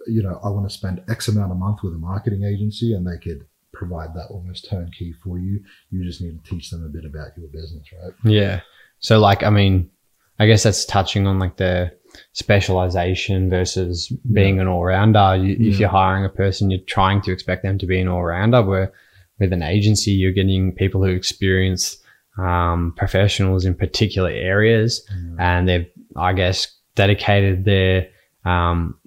you 0.06 0.22
know, 0.22 0.40
I 0.42 0.48
want 0.48 0.66
to 0.68 0.74
spend 0.74 1.04
X 1.10 1.28
amount 1.28 1.52
a 1.52 1.54
month 1.54 1.80
with 1.82 1.92
a 1.92 1.98
marketing 1.98 2.44
agency, 2.44 2.94
and 2.94 3.06
they 3.06 3.18
could 3.18 3.46
provide 3.74 4.14
that 4.14 4.28
almost 4.30 4.70
turnkey 4.70 5.14
for 5.22 5.38
you. 5.38 5.60
You 5.90 6.02
just 6.02 6.22
need 6.22 6.42
to 6.42 6.50
teach 6.50 6.70
them 6.70 6.82
a 6.82 6.88
bit 6.88 7.04
about 7.04 7.36
your 7.36 7.48
business, 7.48 7.86
right? 7.92 8.14
Yeah. 8.24 8.62
So 9.00 9.20
like, 9.20 9.42
I 9.42 9.50
mean, 9.50 9.90
I 10.38 10.46
guess 10.46 10.62
that's 10.62 10.86
touching 10.86 11.26
on 11.26 11.38
like 11.38 11.56
the 11.56 11.92
specialization 12.32 13.50
versus 13.50 14.08
being 14.32 14.60
an 14.60 14.66
all 14.68 14.84
rounder. 14.84 15.36
You, 15.36 15.56
If 15.68 15.78
you're 15.80 15.88
hiring 15.88 16.24
a 16.24 16.28
person, 16.28 16.70
you're 16.70 16.80
trying 16.86 17.20
to 17.22 17.32
expect 17.32 17.62
them 17.62 17.78
to 17.78 17.86
be 17.86 18.00
an 18.00 18.08
all 18.08 18.24
rounder. 18.24 18.62
Where 18.62 18.92
with 19.38 19.52
an 19.52 19.62
agency, 19.62 20.12
you're 20.12 20.32
getting 20.32 20.72
people 20.74 21.04
who 21.04 21.10
experience 21.10 21.96
um, 22.38 22.92
professionals 22.96 23.64
in 23.64 23.74
particular 23.74 24.30
areas, 24.30 25.06
and 25.38 25.68
they've, 25.68 25.86
I 26.16 26.32
guess, 26.32 26.66
dedicated 26.94 27.64
their 27.64 28.08
um, 28.44 28.98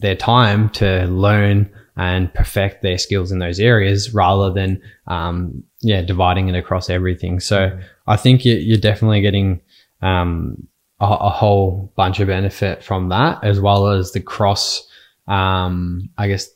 their 0.00 0.16
time 0.16 0.70
to 0.70 1.04
learn 1.06 1.70
and 1.96 2.32
perfect 2.32 2.82
their 2.82 2.96
skills 2.98 3.30
in 3.30 3.38
those 3.40 3.60
areas 3.60 4.14
rather 4.14 4.50
than 4.52 4.80
um, 5.06 5.62
yeah 5.82 6.00
dividing 6.02 6.48
it 6.48 6.56
across 6.56 6.88
everything. 6.90 7.40
So 7.40 7.78
I 8.06 8.16
think 8.16 8.44
you- 8.44 8.54
you're 8.56 8.78
definitely 8.78 9.20
getting 9.20 9.60
um, 10.02 10.66
a, 11.00 11.06
a 11.06 11.30
whole 11.30 11.92
bunch 11.96 12.20
of 12.20 12.28
benefit 12.28 12.82
from 12.82 13.08
that, 13.08 13.42
as 13.42 13.60
well 13.60 13.88
as 13.88 14.12
the 14.12 14.20
cross, 14.20 14.86
um, 15.26 16.10
I 16.18 16.28
guess, 16.28 16.48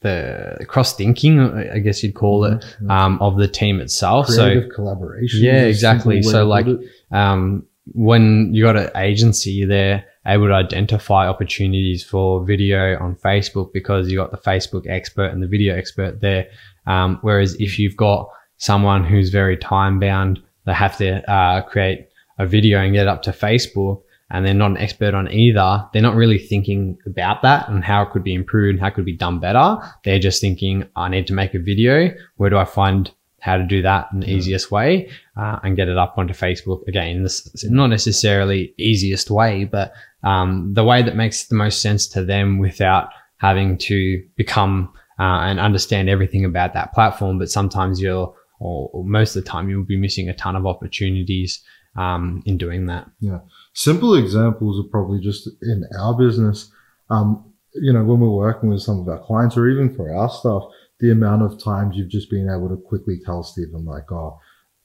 the 0.00 0.64
cross 0.68 0.94
thinking, 0.94 1.40
I 1.40 1.78
guess 1.80 2.02
you'd 2.02 2.14
call 2.14 2.44
it, 2.44 2.64
um, 2.88 3.20
of 3.20 3.36
the 3.36 3.48
team 3.48 3.80
itself. 3.80 4.28
So 4.28 4.44
Creative 4.44 4.70
collaboration. 4.72 5.42
Yeah, 5.42 5.64
exactly. 5.64 6.22
So, 6.22 6.46
like, 6.46 6.66
um, 7.10 7.66
when 7.92 8.54
you 8.54 8.62
got 8.62 8.76
an 8.76 8.90
agency, 8.94 9.64
they're 9.64 10.04
able 10.26 10.46
to 10.48 10.54
identify 10.54 11.26
opportunities 11.26 12.04
for 12.04 12.44
video 12.44 12.98
on 13.00 13.16
Facebook 13.16 13.72
because 13.72 14.10
you 14.10 14.18
got 14.18 14.30
the 14.30 14.36
Facebook 14.36 14.86
expert 14.88 15.32
and 15.32 15.42
the 15.42 15.48
video 15.48 15.74
expert 15.74 16.20
there. 16.20 16.48
Um, 16.86 17.18
whereas 17.22 17.54
if 17.58 17.78
you've 17.78 17.96
got 17.96 18.28
someone 18.58 19.04
who's 19.04 19.30
very 19.30 19.56
time 19.56 19.98
bound, 19.98 20.40
they 20.66 20.74
have 20.74 20.96
to 20.98 21.28
uh, 21.30 21.62
create 21.62 22.07
a 22.38 22.46
video 22.46 22.80
and 22.80 22.92
get 22.92 23.02
it 23.02 23.08
up 23.08 23.22
to 23.22 23.30
Facebook, 23.30 24.02
and 24.30 24.44
they're 24.44 24.54
not 24.54 24.72
an 24.72 24.78
expert 24.78 25.14
on 25.14 25.30
either. 25.30 25.86
They're 25.92 26.02
not 26.02 26.16
really 26.16 26.38
thinking 26.38 26.98
about 27.06 27.42
that 27.42 27.68
and 27.68 27.82
how 27.84 28.02
it 28.02 28.10
could 28.10 28.24
be 28.24 28.34
improved 28.34 28.74
and 28.74 28.80
how 28.80 28.88
it 28.88 28.94
could 28.94 29.04
be 29.04 29.16
done 29.16 29.40
better. 29.40 29.78
They're 30.04 30.18
just 30.18 30.40
thinking, 30.40 30.84
I 30.96 31.08
need 31.08 31.26
to 31.28 31.32
make 31.32 31.54
a 31.54 31.58
video. 31.58 32.14
Where 32.36 32.50
do 32.50 32.58
I 32.58 32.64
find 32.64 33.10
how 33.40 33.56
to 33.56 33.64
do 33.64 33.82
that 33.82 34.08
in 34.12 34.20
the 34.20 34.30
easiest 34.30 34.70
way 34.70 35.08
uh, 35.36 35.58
and 35.62 35.76
get 35.76 35.88
it 35.88 35.96
up 35.96 36.18
onto 36.18 36.34
Facebook 36.34 36.86
again. 36.88 37.22
This 37.22 37.46
is 37.54 37.70
not 37.70 37.86
necessarily 37.86 38.74
easiest 38.78 39.30
way, 39.30 39.64
but 39.64 39.92
um, 40.22 40.74
the 40.74 40.84
way 40.84 41.02
that 41.02 41.16
makes 41.16 41.46
the 41.46 41.54
most 41.54 41.80
sense 41.80 42.06
to 42.08 42.24
them 42.24 42.58
without 42.58 43.10
having 43.36 43.78
to 43.78 44.22
become 44.36 44.92
uh, 45.20 45.40
and 45.42 45.60
understand 45.60 46.08
everything 46.08 46.44
about 46.44 46.74
that 46.74 46.92
platform. 46.92 47.38
But 47.38 47.50
sometimes 47.50 48.00
you'll, 48.00 48.34
or, 48.58 48.90
or 48.92 49.04
most 49.04 49.36
of 49.36 49.44
the 49.44 49.50
time, 49.50 49.70
you'll 49.70 49.84
be 49.84 49.96
missing 49.96 50.28
a 50.28 50.34
ton 50.34 50.56
of 50.56 50.66
opportunities 50.66 51.60
um, 51.98 52.42
in 52.46 52.56
doing 52.58 52.86
that. 52.86 53.10
Yeah. 53.20 53.40
Simple 53.74 54.14
examples 54.14 54.78
are 54.84 54.88
probably 54.88 55.20
just 55.20 55.48
in 55.62 55.84
our 55.98 56.14
business. 56.16 56.70
Um, 57.10 57.44
you 57.74 57.92
know, 57.92 58.04
when 58.04 58.20
we're 58.20 58.30
working 58.30 58.68
with 58.70 58.82
some 58.82 59.00
of 59.00 59.08
our 59.08 59.18
clients 59.18 59.56
or 59.56 59.68
even 59.68 59.94
for 59.94 60.14
our 60.14 60.30
stuff, 60.30 60.64
the 61.00 61.10
amount 61.12 61.42
of 61.42 61.62
times 61.62 61.96
you've 61.96 62.08
just 62.08 62.30
been 62.30 62.48
able 62.48 62.68
to 62.68 62.76
quickly 62.76 63.20
tell 63.24 63.42
Stephen, 63.42 63.84
like, 63.84 64.10
oh, 64.12 64.38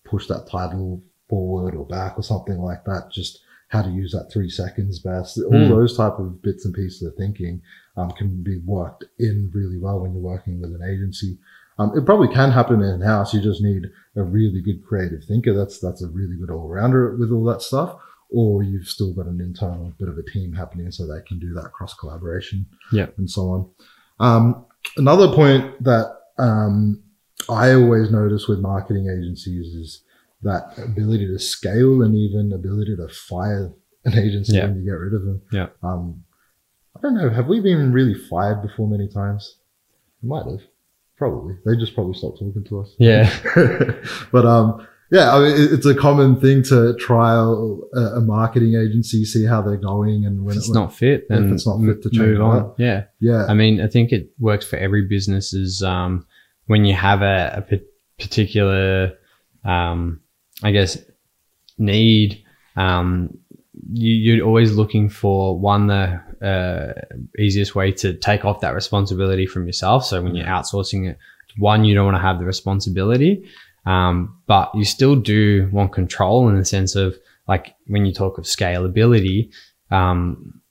push 0.05 0.27
that 0.27 0.47
title 0.49 1.01
forward 1.29 1.75
or 1.75 1.85
back 1.87 2.17
or 2.17 2.23
something 2.23 2.59
like 2.59 2.83
that. 2.85 3.09
Just 3.11 3.39
how 3.69 3.81
to 3.81 3.89
use 3.89 4.11
that 4.11 4.29
three 4.31 4.49
seconds 4.49 4.99
best. 4.99 5.39
All 5.39 5.51
Mm. 5.51 5.69
those 5.69 5.97
type 5.97 6.19
of 6.19 6.41
bits 6.43 6.65
and 6.65 6.73
pieces 6.75 7.01
of 7.07 7.15
thinking 7.15 7.61
um, 7.97 8.11
can 8.11 8.43
be 8.43 8.59
worked 8.59 9.05
in 9.17 9.49
really 9.53 9.79
well 9.79 9.99
when 10.01 10.13
you're 10.13 10.21
working 10.21 10.61
with 10.61 10.71
an 10.75 10.83
agency. 10.87 11.39
Um, 11.79 11.97
it 11.97 12.05
probably 12.05 12.27
can 12.33 12.51
happen 12.51 12.81
in 12.81 13.01
house. 13.01 13.33
You 13.33 13.41
just 13.41 13.61
need 13.61 13.83
a 14.15 14.23
really 14.23 14.61
good 14.61 14.83
creative 14.85 15.23
thinker. 15.23 15.53
That's 15.53 15.79
that's 15.79 16.03
a 16.03 16.07
really 16.09 16.35
good 16.37 16.49
all 16.51 16.67
rounder 16.67 17.15
with 17.17 17.31
all 17.31 17.43
that 17.45 17.61
stuff. 17.61 17.97
Or 18.29 18.63
you've 18.63 18.87
still 18.87 19.13
got 19.13 19.27
an 19.27 19.39
internal 19.41 19.93
bit 19.99 20.09
of 20.09 20.17
a 20.17 20.23
team 20.23 20.53
happening, 20.53 20.91
so 20.91 21.05
they 21.05 21.21
can 21.27 21.39
do 21.39 21.53
that 21.53 21.71
cross 21.71 21.93
collaboration, 21.93 22.65
Yeah. 22.91 23.07
and 23.17 23.29
so 23.29 23.41
on. 23.49 23.69
Um, 24.19 24.65
another 24.97 25.27
point 25.35 25.83
that 25.83 26.15
um, 26.39 27.03
I 27.49 27.73
always 27.73 28.09
notice 28.11 28.47
with 28.47 28.59
marketing 28.59 29.07
agencies 29.07 29.75
is 29.75 30.03
that 30.41 30.77
ability 30.77 31.27
to 31.27 31.37
scale 31.39 32.01
and 32.01 32.15
even 32.15 32.51
ability 32.53 32.95
to 32.97 33.07
fire 33.07 33.71
an 34.05 34.13
agency 34.17 34.55
Yeah. 34.55 34.65
when 34.65 34.77
you 34.77 34.85
get 34.85 34.91
rid 34.97 35.13
of 35.13 35.23
them. 35.25 35.41
Yeah. 35.51 35.67
Um, 35.83 36.23
I 36.97 37.01
don't 37.01 37.15
know. 37.15 37.29
Have 37.29 37.47
we 37.47 37.59
been 37.61 37.91
really 37.93 38.13
fired 38.15 38.61
before 38.63 38.87
many 38.87 39.07
times? 39.07 39.57
We 40.21 40.29
might 40.29 40.45
have. 40.45 40.61
Probably. 41.17 41.55
They 41.65 41.75
just 41.77 41.93
probably 41.93 42.13
stopped 42.15 42.39
talking 42.39 42.63
to 42.65 42.81
us. 42.81 42.95
Yeah. 42.97 43.31
but 44.31 44.45
um, 44.45 44.87
yeah, 45.11 45.35
I 45.35 45.39
mean, 45.39 45.53
it's 45.71 45.85
a 45.85 45.93
common 45.93 46.39
thing 46.39 46.63
to 46.63 46.95
trial 46.95 47.87
a, 47.95 48.19
marketing 48.19 48.75
agency, 48.75 49.25
see 49.25 49.45
how 49.45 49.61
they're 49.61 49.77
going, 49.77 50.25
and 50.25 50.43
when 50.43 50.53
If 50.55 50.61
it's 50.61 50.69
it, 50.69 50.73
not 50.73 50.93
fit, 50.93 51.29
then 51.29 51.53
it's 51.53 51.67
not 51.67 51.79
fit 51.81 52.01
to 52.01 52.09
move 52.11 52.13
change 52.13 52.39
on. 52.39 52.55
that. 52.55 52.83
Yeah. 52.83 53.03
yeah, 53.19 53.45
I 53.45 53.53
mean, 53.53 53.79
I 53.79 53.87
think 53.87 54.11
it 54.11 54.31
works 54.39 54.65
for 54.65 54.77
every 54.77 55.03
business. 55.03 55.53
Is 55.53 55.83
um, 55.83 56.25
when 56.65 56.83
you 56.83 56.95
have 56.95 57.21
a, 57.21 57.63
a 57.69 57.77
particular, 58.19 59.13
um, 59.63 60.21
I 60.63 60.71
guess, 60.71 60.97
need. 61.77 62.43
Um, 62.75 63.37
you, 63.91 64.35
you're 64.35 64.45
always 64.45 64.75
looking 64.75 65.09
for 65.09 65.57
one 65.57 65.87
the 65.87 66.21
uh, 66.41 66.93
easiest 67.39 67.75
way 67.75 67.91
to 67.91 68.13
take 68.13 68.45
off 68.45 68.61
that 68.61 68.73
responsibility 68.73 69.45
from 69.45 69.65
yourself. 69.65 70.05
So 70.05 70.21
when 70.21 70.35
you're 70.35 70.45
outsourcing 70.45 71.09
it, 71.09 71.17
one 71.57 71.83
you 71.83 71.95
don't 71.95 72.05
want 72.05 72.17
to 72.17 72.21
have 72.21 72.39
the 72.39 72.45
responsibility, 72.45 73.47
um, 73.85 74.35
but 74.47 74.71
you 74.73 74.85
still 74.85 75.15
do 75.15 75.69
want 75.71 75.93
control 75.93 76.49
in 76.49 76.57
the 76.57 76.65
sense 76.65 76.95
of 76.95 77.15
like 77.47 77.75
when 77.87 78.05
you 78.05 78.13
talk 78.13 78.37
of 78.37 78.45
scalability. 78.45 79.51
Um, 79.91 80.61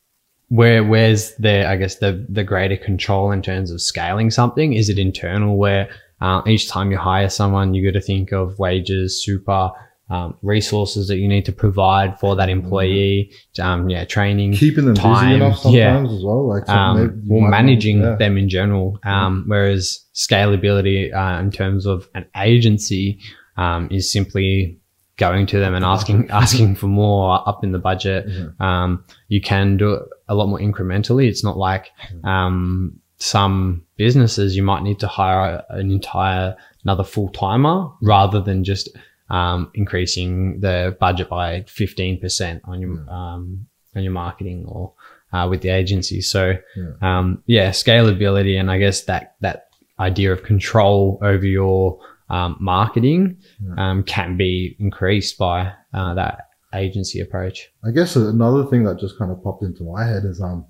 where 0.48 0.84
where's 0.84 1.34
the 1.36 1.66
I 1.66 1.76
guess 1.76 1.96
the 1.96 2.26
the 2.28 2.44
greater 2.44 2.76
control 2.76 3.30
in 3.30 3.40
terms 3.40 3.70
of 3.70 3.80
scaling 3.80 4.30
something? 4.30 4.74
Is 4.74 4.88
it 4.88 4.98
internal 4.98 5.56
where 5.56 5.88
uh, 6.20 6.42
each 6.46 6.68
time 6.68 6.90
you 6.90 6.98
hire 6.98 7.28
someone, 7.28 7.74
you 7.74 7.84
got 7.84 7.98
to 7.98 8.04
think 8.04 8.32
of 8.32 8.58
wages, 8.58 9.24
super 9.24 9.70
um, 10.10 10.36
resources 10.42 11.08
that 11.08 11.16
you 11.16 11.28
need 11.28 11.44
to 11.46 11.52
provide 11.52 12.18
for 12.20 12.36
that 12.36 12.48
employee, 12.48 13.32
um, 13.60 13.88
yeah, 13.88 14.04
training, 14.04 14.52
keeping 14.52 14.84
them 14.84 14.94
time, 14.94 15.30
busy 15.30 15.44
enough 15.44 15.64
yeah. 15.66 15.94
sometimes 15.94 16.18
as 16.18 16.24
well. 16.24 16.48
Like, 16.48 16.68
um, 16.68 16.96
maybe 16.96 17.12
well, 17.26 17.40
might 17.40 17.42
want- 17.42 17.50
managing 17.50 18.00
yeah. 18.00 18.16
them 18.16 18.36
in 18.36 18.48
general. 18.48 18.98
Um, 19.04 19.44
whereas 19.46 20.04
scalability 20.14 21.14
uh, 21.14 21.40
in 21.40 21.50
terms 21.50 21.86
of 21.86 22.08
an 22.14 22.26
agency 22.36 23.18
um, 23.56 23.88
is 23.90 24.12
simply 24.12 24.78
going 25.16 25.46
to 25.46 25.58
them 25.58 25.74
and 25.74 25.84
asking 25.84 26.30
asking 26.42 26.74
for 26.74 26.88
more 26.88 27.48
up 27.48 27.64
in 27.64 27.72
the 27.72 27.78
budget. 27.78 28.26
Mhm. 28.26 28.60
Um, 28.60 29.04
you 29.28 29.40
can 29.40 29.76
do 29.76 29.92
it 29.92 30.02
a 30.28 30.34
lot 30.34 30.48
more 30.48 30.58
incrementally. 30.58 31.28
It's 31.28 31.44
not 31.44 31.56
like 31.56 31.90
um, 32.24 32.98
some 33.18 33.84
businesses 33.96 34.56
you 34.56 34.62
might 34.62 34.82
need 34.82 34.98
to 35.00 35.06
hire 35.06 35.62
an 35.70 35.90
entire 35.90 36.56
another 36.84 37.04
full 37.04 37.28
timer 37.28 37.88
rather 38.02 38.40
than 38.40 38.64
just 38.64 38.88
um, 39.32 39.70
increasing 39.74 40.60
the 40.60 40.96
budget 41.00 41.28
by 41.28 41.64
fifteen 41.66 42.20
percent 42.20 42.60
on 42.64 42.80
your 42.80 42.96
um, 43.10 43.66
on 43.96 44.02
your 44.02 44.12
marketing 44.12 44.64
or 44.68 44.92
uh, 45.32 45.46
with 45.50 45.60
the 45.62 45.70
agency. 45.70 46.20
So 46.20 46.42
Yeah. 46.76 46.92
um, 47.18 47.42
yeah, 47.46 47.70
scalability 47.70 48.54
and 48.60 48.70
I 48.70 48.78
guess 48.78 49.04
that 49.10 49.24
that 49.40 49.58
idea 49.98 50.32
of 50.32 50.42
control 50.42 51.18
over 51.22 51.46
your 51.46 51.98
um, 52.30 52.56
marketing 52.60 53.36
Yeah. 53.60 53.74
um, 53.90 54.02
can 54.04 54.36
be 54.36 54.76
increased 54.78 55.36
by 55.38 55.72
uh, 55.94 56.14
that 56.14 56.48
agency 56.74 57.20
approach. 57.20 57.70
I 57.84 57.90
guess 57.90 58.16
another 58.16 58.64
thing 58.70 58.84
that 58.84 58.98
just 58.98 59.18
kind 59.18 59.30
of 59.32 59.42
popped 59.44 59.62
into 59.62 59.82
my 59.84 60.02
head 60.06 60.24
is 60.24 60.40
um 60.40 60.64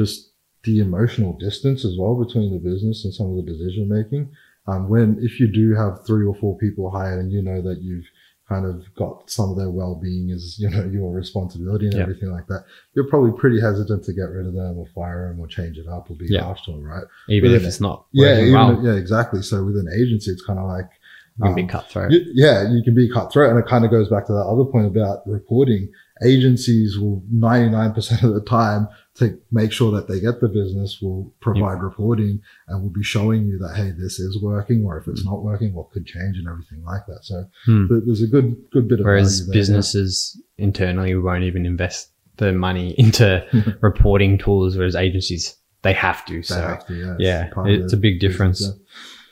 just 0.00 0.32
the 0.64 0.80
emotional 0.80 1.32
distance 1.38 1.84
as 1.84 1.94
well 1.98 2.14
between 2.24 2.52
the 2.52 2.58
business 2.70 3.04
and 3.04 3.12
some 3.14 3.28
of 3.30 3.36
the 3.36 3.42
decision 3.52 3.88
making. 3.88 4.30
Um, 4.66 4.88
when 4.88 5.18
if 5.20 5.38
you 5.40 5.46
do 5.52 5.74
have 5.74 6.06
three 6.06 6.24
or 6.26 6.34
four 6.36 6.56
people 6.58 6.90
hired 6.90 7.20
and 7.20 7.30
you 7.30 7.42
know 7.42 7.60
that 7.62 7.80
you've 7.82 8.06
kind 8.48 8.66
of 8.66 8.82
got 8.94 9.30
some 9.30 9.50
of 9.50 9.56
their 9.56 9.70
well-being 9.70 10.28
is 10.30 10.58
you 10.58 10.68
know 10.70 10.84
your 10.84 11.10
responsibility 11.12 11.86
and 11.86 11.94
Yeah. 11.94 12.02
everything 12.02 12.30
like 12.30 12.46
that, 12.48 12.64
you're 12.94 13.08
probably 13.08 13.32
pretty 13.38 13.60
hesitant 13.60 14.04
to 14.04 14.12
get 14.12 14.30
rid 14.30 14.46
of 14.46 14.54
them 14.54 14.78
or 14.78 14.86
fire 14.94 15.28
them 15.28 15.40
or 15.40 15.46
change 15.46 15.76
it 15.78 15.86
up 15.88 16.10
or 16.10 16.14
be 16.16 16.26
Yeah. 16.28 16.42
harsh 16.44 16.62
to 16.64 16.72
them, 16.72 16.82
right? 16.82 17.04
Even 17.28 17.52
With 17.52 17.62
if 17.62 17.68
it's 17.68 17.80
not 17.80 18.06
Yeah, 18.12 18.40
even, 18.40 18.52
well, 18.52 18.80
yeah, 18.84 18.94
exactly. 18.94 19.42
So 19.42 19.64
with 19.64 19.76
an 19.76 19.88
agency, 19.94 20.30
it's 20.30 20.44
kind 20.44 20.58
of 20.58 20.66
like 20.66 20.88
you 21.38 21.44
can 21.46 21.54
be 21.54 21.62
um, 21.62 21.68
cutthroat. 21.68 22.10
Y- 22.10 22.20
Yeah, 22.32 22.70
you 22.70 22.82
can 22.82 22.94
be 22.94 23.08
cutthroat. 23.10 23.50
And 23.50 23.58
it 23.58 23.66
kind 23.66 23.84
of 23.84 23.90
goes 23.90 24.08
back 24.08 24.26
to 24.26 24.32
that 24.32 24.46
other 24.46 24.64
point 24.64 24.86
about 24.86 25.26
reporting. 25.26 25.90
Agencies 26.24 26.98
will 26.98 27.22
99% 27.34 28.22
of 28.22 28.34
the 28.34 28.40
time 28.40 28.88
to 29.16 29.38
make 29.52 29.70
sure 29.72 29.92
that 29.92 30.08
they 30.08 30.18
get 30.20 30.40
the 30.40 30.48
business 30.48 31.00
will 31.00 31.32
provide 31.40 31.80
reporting 31.82 32.40
and 32.66 32.82
will 32.82 32.90
be 32.90 33.02
showing 33.04 33.46
you 33.46 33.58
that, 33.58 33.74
hey, 33.76 33.90
this 33.96 34.18
is 34.18 34.40
working 34.42 34.84
or 34.84 34.98
if 34.98 35.06
it's 35.06 35.24
not 35.24 35.42
working, 35.44 35.72
what 35.74 35.90
could 35.92 36.04
change 36.06 36.36
and 36.36 36.48
everything 36.48 36.82
like 36.84 37.06
that. 37.06 37.20
So 37.22 37.44
Hmm. 37.66 37.86
th- 37.88 38.02
there's 38.06 38.22
a 38.22 38.26
good, 38.26 38.56
good 38.72 38.88
bit 38.88 39.00
of 39.00 39.06
Whereas 39.06 39.46
there. 39.46 39.52
businesses 39.52 40.40
internally 40.58 41.14
won't 41.14 41.44
even 41.44 41.64
invest 41.66 42.08
the 42.38 42.52
money 42.52 42.94
into 42.98 43.44
reporting 43.80 44.38
tools, 44.38 44.76
whereas 44.76 44.96
agencies 44.96 45.54
they 45.82 45.92
have 45.92 46.24
to. 46.26 46.36
They 46.36 46.42
So 46.42 46.60
have 46.60 46.86
to, 46.86 46.94
yeah. 46.94 47.16
yeah, 47.18 47.50
of 47.56 47.66
it's 47.68 47.92
a 47.92 47.96
big 47.96 48.18
business, 48.18 48.32
difference. 48.32 48.72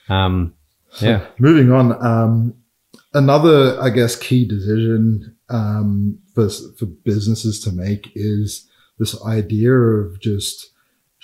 yeah. 0.09 0.25
um, 0.27 0.55
yeah, 1.01 1.27
Moving 1.39 1.73
on, 1.73 2.05
um, 2.07 2.55
another, 3.15 3.81
I 3.81 3.91
guess, 3.91 4.15
key 4.15 4.45
decision 4.47 5.35
um, 5.49 6.19
for 6.35 6.49
for 6.79 6.87
businesses 6.87 7.61
to 7.65 7.73
make 7.73 8.11
is 8.15 8.69
this 8.99 9.21
idea 9.25 9.73
of 9.73 10.21
just 10.21 10.71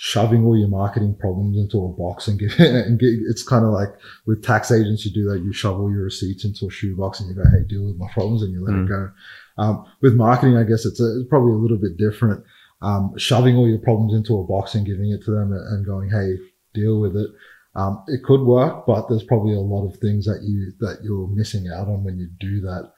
shoving 0.01 0.45
all 0.45 0.57
your 0.57 0.69
marketing 0.69 1.13
problems 1.19 1.57
into 1.57 1.77
a 1.83 1.89
box 1.89 2.27
and 2.27 2.39
give 2.39 2.53
and 2.59 2.99
get, 2.99 3.09
it's 3.29 3.43
kind 3.43 3.65
of 3.65 3.71
like 3.71 3.89
with 4.25 4.43
tax 4.43 4.71
agents 4.71 5.05
you 5.05 5.11
do 5.11 5.29
that 5.29 5.41
you 5.43 5.51
shove 5.51 5.79
all 5.79 5.91
your 5.91 6.03
receipts 6.03 6.45
into 6.45 6.67
a 6.67 6.71
shoebox 6.71 7.19
and 7.19 7.29
you 7.29 7.35
go 7.35 7.43
hey 7.49 7.65
deal 7.67 7.85
with 7.85 7.97
my 7.97 8.07
problems 8.13 8.41
and 8.41 8.53
you 8.53 8.63
let 8.63 8.73
Mm. 8.75 8.85
it 8.85 8.89
go. 8.89 9.11
Um, 9.57 9.85
with 10.01 10.13
marketing 10.15 10.55
i 10.55 10.63
guess 10.63 10.85
it's, 10.85 11.01
a, 11.01 11.19
it's 11.19 11.27
probably 11.29 11.51
a 11.51 11.57
little 11.57 11.77
bit 11.77 11.97
different. 11.97 12.43
Um, 12.81 13.11
shoving 13.17 13.57
all 13.57 13.67
your 13.67 13.79
problems 13.79 14.13
into 14.13 14.39
a 14.39 14.43
box 14.45 14.73
and 14.73 14.85
giving 14.85 15.11
it 15.11 15.21
to 15.25 15.31
them 15.31 15.51
and, 15.51 15.67
and 15.73 15.85
going 15.85 16.09
hey 16.09 16.37
deal 16.73 17.01
with 17.01 17.17
it. 17.17 17.29
Um, 17.75 18.03
it 18.07 18.23
could 18.23 18.41
work 18.41 18.85
but 18.87 19.09
there's 19.09 19.23
probably 19.25 19.53
a 19.53 19.59
lot 19.59 19.85
of 19.85 19.97
things 19.99 20.25
that 20.25 20.41
you 20.43 20.71
that 20.79 20.99
you're 21.03 21.27
missing 21.27 21.67
out 21.75 21.87
on 21.89 22.05
when 22.05 22.17
you 22.17 22.29
do 22.39 22.61
that. 22.61 22.91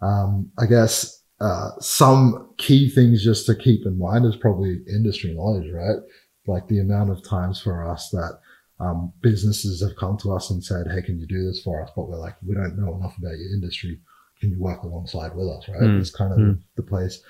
Um, 0.00 0.50
i 0.58 0.64
guess 0.66 1.22
uh, 1.40 1.70
some 1.80 2.50
key 2.56 2.88
things 2.88 3.22
just 3.22 3.44
to 3.46 3.54
keep 3.54 3.84
in 3.84 3.98
mind 3.98 4.24
is 4.24 4.36
probably 4.36 4.78
industry 4.88 5.34
knowledge 5.34 5.70
right 5.72 5.98
like 6.46 6.66
the 6.68 6.78
amount 6.78 7.10
of 7.10 7.22
times 7.22 7.60
for 7.60 7.86
us 7.86 8.08
that 8.10 8.38
um, 8.78 9.12
businesses 9.22 9.82
have 9.82 9.96
come 9.96 10.18
to 10.18 10.32
us 10.34 10.50
and 10.50 10.62
said, 10.62 10.86
"Hey, 10.86 11.00
can 11.00 11.18
you 11.18 11.26
do 11.26 11.44
this 11.46 11.62
for 11.62 11.82
us?" 11.82 11.90
But 11.96 12.08
we're 12.08 12.18
like, 12.18 12.36
"We 12.46 12.54
don't 12.54 12.78
know 12.78 12.94
enough 12.94 13.16
about 13.18 13.38
your 13.38 13.54
industry. 13.54 13.98
Can 14.38 14.50
you 14.50 14.58
work 14.60 14.82
alongside 14.82 15.34
with 15.34 15.48
us?" 15.48 15.66
Right? 15.68 15.80
Mm. 15.80 15.98
It's 16.00 16.10
kind 16.10 16.32
of 16.32 16.38
Mm. 16.38 16.58
the 16.76 16.82
place. 16.82 17.22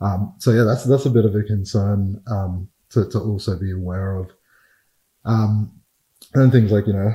Um, 0.00 0.34
so 0.38 0.52
yeah, 0.52 0.62
that's 0.62 0.84
that's 0.84 1.06
a 1.06 1.10
bit 1.10 1.24
of 1.24 1.34
a 1.34 1.42
concern 1.42 2.22
um, 2.28 2.68
to 2.90 3.08
to 3.10 3.18
also 3.18 3.58
be 3.58 3.72
aware 3.72 4.16
of. 4.16 4.30
Um, 5.24 5.72
and 6.34 6.52
things 6.52 6.70
like 6.70 6.86
you 6.86 6.92
know, 6.92 7.14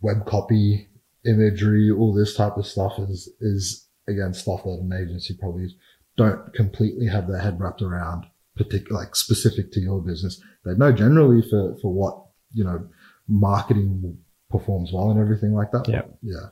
web 0.00 0.24
copy, 0.24 0.88
imagery, 1.26 1.90
all 1.90 2.14
this 2.14 2.34
type 2.34 2.56
of 2.56 2.66
stuff 2.66 2.98
is 2.98 3.28
is 3.40 3.86
again 4.08 4.34
stuff 4.34 4.62
that 4.64 4.80
an 4.80 4.92
agency 4.92 5.34
probably 5.38 5.68
don't 6.16 6.52
completely 6.54 7.06
have 7.06 7.28
their 7.28 7.38
head 7.40 7.58
wrapped 7.60 7.82
around 7.82 8.26
particular 8.56 9.00
like 9.00 9.14
specific 9.16 9.72
to 9.72 9.80
your 9.80 10.02
business 10.02 10.40
they 10.64 10.74
know 10.74 10.92
generally 10.92 11.42
for 11.48 11.76
for 11.80 11.92
what 11.92 12.24
you 12.52 12.64
know 12.64 12.86
marketing 13.28 14.18
performs 14.50 14.90
well 14.92 15.10
and 15.10 15.20
everything 15.20 15.54
like 15.54 15.70
that 15.70 15.88
Yeah. 15.88 16.02
yeah 16.22 16.48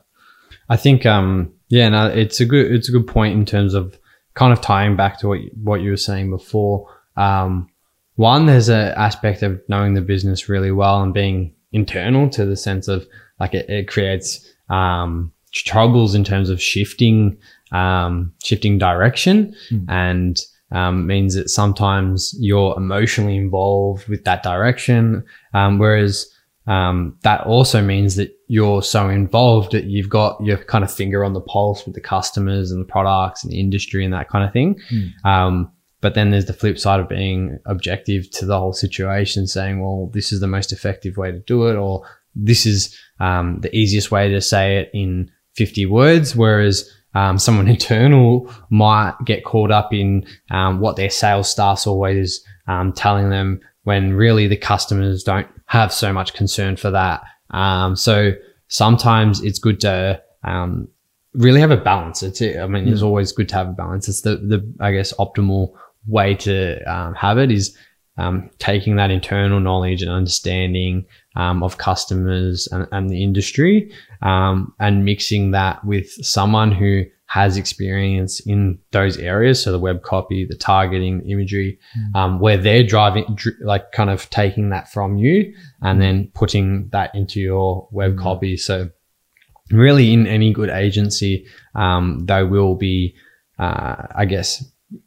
I 0.67 0.77
think 0.77 1.05
um, 1.05 1.53
yeah, 1.67 1.89
no, 1.89 2.07
it's 2.07 2.39
a 2.39 2.45
good 2.45 2.71
it's 2.71 2.89
a 2.89 2.91
good 2.91 3.07
point 3.07 3.35
in 3.35 3.45
terms 3.45 3.73
of 3.73 3.99
kind 4.33 4.53
of 4.53 4.61
tying 4.61 4.95
back 4.95 5.19
to 5.19 5.27
what 5.27 5.41
you, 5.41 5.51
what 5.63 5.81
you 5.81 5.91
were 5.91 5.97
saying 5.97 6.29
before. 6.29 6.87
Um, 7.17 7.69
one, 8.15 8.45
there's 8.45 8.69
an 8.69 8.93
aspect 8.95 9.43
of 9.43 9.61
knowing 9.67 9.93
the 9.93 10.01
business 10.01 10.49
really 10.49 10.71
well 10.71 11.01
and 11.01 11.13
being 11.13 11.53
internal 11.71 12.29
to 12.31 12.45
the 12.45 12.55
sense 12.55 12.87
of 12.87 13.07
like 13.39 13.53
it, 13.53 13.69
it 13.69 13.87
creates 13.87 14.51
um, 14.69 15.31
troubles 15.51 16.15
in 16.15 16.23
terms 16.23 16.49
of 16.49 16.61
shifting 16.61 17.37
um, 17.71 18.33
shifting 18.43 18.77
direction 18.77 19.55
Hmm. 19.69 19.85
and 19.89 20.41
um, 20.71 21.07
means 21.07 21.33
that 21.35 21.49
sometimes 21.49 22.35
you're 22.39 22.75
emotionally 22.77 23.35
involved 23.37 24.07
with 24.07 24.23
that 24.25 24.43
direction, 24.43 25.23
um, 25.53 25.79
whereas 25.79 26.31
um, 26.67 27.17
that 27.23 27.41
also 27.47 27.81
means 27.81 28.15
that 28.17 28.31
you're 28.47 28.83
so 28.83 29.09
involved 29.09 29.71
that 29.71 29.85
you've 29.85 30.09
got 30.09 30.39
your 30.43 30.57
kind 30.57 30.83
of 30.83 30.91
finger 30.91 31.23
on 31.23 31.33
the 31.33 31.41
pulse 31.41 31.85
with 31.85 31.95
the 31.95 32.01
customers 32.01 32.69
and 32.71 32.79
the 32.81 32.85
products 32.87 33.43
and 33.43 33.51
the 33.51 33.59
industry 33.59 34.03
and 34.05 34.13
that 34.13 34.29
kind 34.29 34.45
of 34.45 34.53
thing. 34.53 34.79
Um, 35.25 35.71
but 36.01 36.13
then 36.13 36.29
there's 36.29 36.45
the 36.45 36.53
flip 36.53 36.77
side 36.77 36.99
of 36.99 37.09
being 37.09 37.57
objective 37.65 38.29
to 38.31 38.45
the 38.45 38.57
whole 38.59 38.73
situation, 38.73 39.47
saying, 39.47 39.81
well, 39.81 40.09
this 40.13 40.31
is 40.31 40.39
the 40.39 40.47
most 40.47 40.71
effective 40.71 41.17
way 41.17 41.31
to 41.31 41.39
do 41.39 41.67
it, 41.67 41.75
or 41.75 42.03
this 42.35 42.65
is 42.67 42.95
um, 43.19 43.59
the 43.61 43.75
easiest 43.75 44.11
way 44.11 44.29
to 44.29 44.39
say 44.39 44.77
it 44.77 44.91
in 44.93 45.31
50 45.59 45.85
words. 45.87 46.35
Whereas 46.37 46.89
um, 47.13 47.37
someone 47.37 47.67
internal 47.77 48.51
might 48.69 49.13
get 49.25 49.43
caught 49.43 49.71
up 49.71 49.93
in 49.93 50.25
um, 50.51 50.79
what 50.79 50.95
their 50.95 51.09
sales 51.09 51.49
staff's 51.49 51.85
always 51.85 52.43
um, 52.67 52.93
telling 52.93 53.29
them 53.29 53.59
when 53.83 54.13
really 54.13 54.47
the 54.47 54.57
customers 54.57 55.21
don't 55.23 55.47
have 55.65 55.91
so 55.93 56.13
much 56.13 56.33
concern 56.33 56.77
for 56.77 56.91
that. 56.91 57.21
Um, 57.51 57.95
so 57.95 58.31
sometimes 58.69 59.41
it's 59.43 59.59
good 59.59 59.81
to 59.81 60.21
um, 60.45 60.87
really 61.33 61.59
have 61.59 61.71
a 61.71 61.77
balance. 61.77 62.23
It's 62.23 62.41
I 62.41 62.67
mean, 62.67 62.87
it's 62.87 63.01
always 63.01 63.33
good 63.33 63.49
to 63.49 63.55
have 63.55 63.69
a 63.69 63.73
balance. 63.73 64.07
It's 64.07 64.21
the 64.21 64.37
the 64.37 64.73
I 64.79 64.91
guess 64.93 65.13
optimal 65.13 65.73
way 66.07 66.35
to 66.35 66.81
um, 66.91 67.13
have 67.15 67.37
it 67.37 67.51
is 67.51 67.77
um, 68.17 68.49
taking 68.59 68.95
that 68.95 69.11
internal 69.11 69.59
knowledge 69.59 70.01
and 70.01 70.11
understanding 70.11 71.05
um, 71.41 71.63
of 71.63 71.77
customers 71.77 72.67
and, 72.73 72.87
and 72.91 73.09
the 73.09 73.23
industry 73.23 73.75
um, 74.21 74.73
and 74.79 75.05
mixing 75.05 75.51
that 75.51 75.75
with 75.91 76.07
someone 76.35 76.71
who 76.71 77.03
has 77.39 77.57
experience 77.57 78.33
in 78.53 78.59
those 78.91 79.15
areas. 79.33 79.63
So 79.63 79.71
the 79.71 79.83
web 79.89 80.01
copy, 80.01 80.39
the 80.45 80.55
targeting, 80.57 81.19
the 81.19 81.31
imagery, 81.31 81.71
um, 82.15 82.39
where 82.39 82.57
they're 82.57 82.87
driving, 82.95 83.25
dr- 83.35 83.61
like 83.61 83.85
kind 83.91 84.09
of 84.09 84.27
taking 84.31 84.69
that 84.71 84.91
from 84.91 85.17
you 85.17 85.53
and 85.81 86.01
then 86.01 86.31
putting 86.33 86.89
that 86.89 87.09
into 87.13 87.39
your 87.39 87.87
web 87.91 88.13
Mm. 88.15 88.23
copy. 88.23 88.57
So 88.57 88.89
really 89.71 90.07
in 90.11 90.25
any 90.27 90.51
good 90.59 90.71
agency, 90.85 91.45
um, 91.75 92.25
they 92.25 92.43
will 92.43 92.75
be, 92.75 93.13
uh, 93.59 93.95
I 94.15 94.25
guess, 94.25 94.49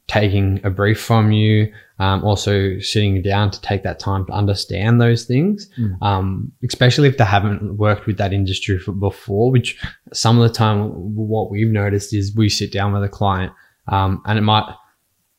taking 0.07 0.61
a 0.65 0.71
brief 0.71 1.01
from 1.01 1.33
you, 1.33 1.73
um, 1.99 2.25
also 2.25 2.79
sitting 2.79 3.23
down 3.23 3.51
to 3.51 3.61
take 3.61 3.83
that 3.83 3.99
time 3.99 4.25
to 4.27 4.33
understand 4.33 5.01
those 5.01 5.25
things, 5.25 5.69
Mm. 5.79 6.03
um, 6.03 6.53
especially 6.65 7.09
if 7.09 7.17
they 7.19 7.25
haven't 7.25 7.77
worked 7.77 8.07
with 8.07 8.19
that 8.19 8.33
industry 8.33 8.79
for 8.79 8.93
before, 8.93 9.51
which 9.51 9.79
some 10.13 10.41
of 10.41 10.49
the 10.49 10.55
time 10.55 10.81
what 11.17 11.51
we've 11.51 11.69
noticed 11.69 12.15
is 12.15 12.35
we 12.35 12.49
sit 12.49 12.73
down 12.73 12.93
with 12.93 13.03
a 13.03 13.09
client 13.09 13.53
um, 13.89 14.23
and 14.27 14.39
it 14.39 14.43
might 14.43 14.69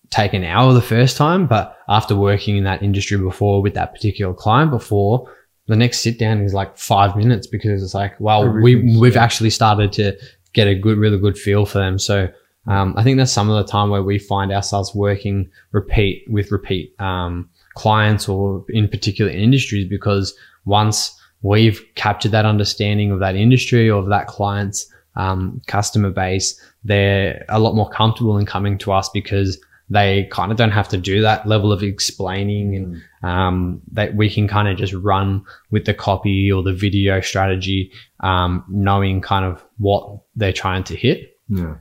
take 0.09 0.33
an 0.33 0.43
hour 0.43 0.73
the 0.73 0.81
first 0.81 1.17
time, 1.17 1.47
but 1.47 1.77
after 1.89 2.15
working 2.15 2.57
in 2.57 2.63
that 2.65 2.83
industry 2.83 3.17
before 3.17 3.61
with 3.61 3.73
that 3.73 3.93
particular 3.93 4.33
client 4.33 4.71
before, 4.71 5.31
the 5.67 5.75
next 5.75 6.01
sit 6.01 6.19
down 6.19 6.41
is 6.41 6.53
like 6.53 6.77
five 6.77 7.15
minutes 7.15 7.47
because 7.47 7.81
it's 7.81 7.93
like, 7.93 8.13
well, 8.19 8.47
we, 8.49 8.97
we've 8.97 9.15
yeah. 9.15 9.23
actually 9.23 9.49
started 9.49 9.91
to 9.93 10.15
get 10.53 10.67
a 10.67 10.75
good, 10.75 10.97
really 10.97 11.17
good 11.17 11.37
feel 11.37 11.65
for 11.65 11.79
them. 11.79 11.97
So, 11.97 12.29
um, 12.67 12.93
I 12.97 13.03
think 13.03 13.17
that's 13.17 13.31
some 13.31 13.49
of 13.49 13.57
the 13.57 13.69
time 13.69 13.89
where 13.89 14.03
we 14.03 14.17
find 14.17 14.51
ourselves 14.51 14.95
working 14.95 15.49
repeat 15.71 16.25
with 16.29 16.51
repeat, 16.51 16.99
um, 16.99 17.49
clients 17.75 18.29
or 18.29 18.65
in 18.69 18.87
particular 18.87 19.31
industries 19.31 19.87
because 19.87 20.33
once 20.65 21.19
we've 21.41 21.83
captured 21.95 22.31
that 22.31 22.45
understanding 22.45 23.11
of 23.11 23.19
that 23.19 23.35
industry 23.35 23.89
or 23.89 23.99
of 23.99 24.09
that 24.09 24.27
client's, 24.27 24.87
um, 25.15 25.61
customer 25.67 26.09
base, 26.09 26.59
they're 26.83 27.45
a 27.49 27.59
lot 27.59 27.75
more 27.75 27.89
comfortable 27.89 28.37
in 28.37 28.45
coming 28.45 28.77
to 28.79 28.91
us 28.91 29.09
because 29.09 29.59
they 29.89 30.23
kind 30.31 30.51
of 30.51 30.57
don't 30.57 30.71
have 30.71 30.87
to 30.87 30.97
do 30.97 31.21
that 31.21 31.47
level 31.47 31.71
of 31.71 31.83
explaining 31.83 32.75
and 32.75 33.03
um, 33.21 33.81
that 33.91 34.15
we 34.15 34.29
can 34.29 34.47
kind 34.47 34.67
of 34.67 34.77
just 34.77 34.93
run 34.93 35.45
with 35.69 35.85
the 35.85 35.93
copy 35.93 36.51
or 36.51 36.63
the 36.63 36.73
video 36.73 37.21
strategy, 37.21 37.91
um, 38.21 38.63
knowing 38.69 39.21
kind 39.21 39.45
of 39.45 39.63
what 39.77 40.19
they're 40.35 40.53
trying 40.53 40.83
to 40.85 40.95
hit. 40.95 41.37
Yeah. 41.49 41.75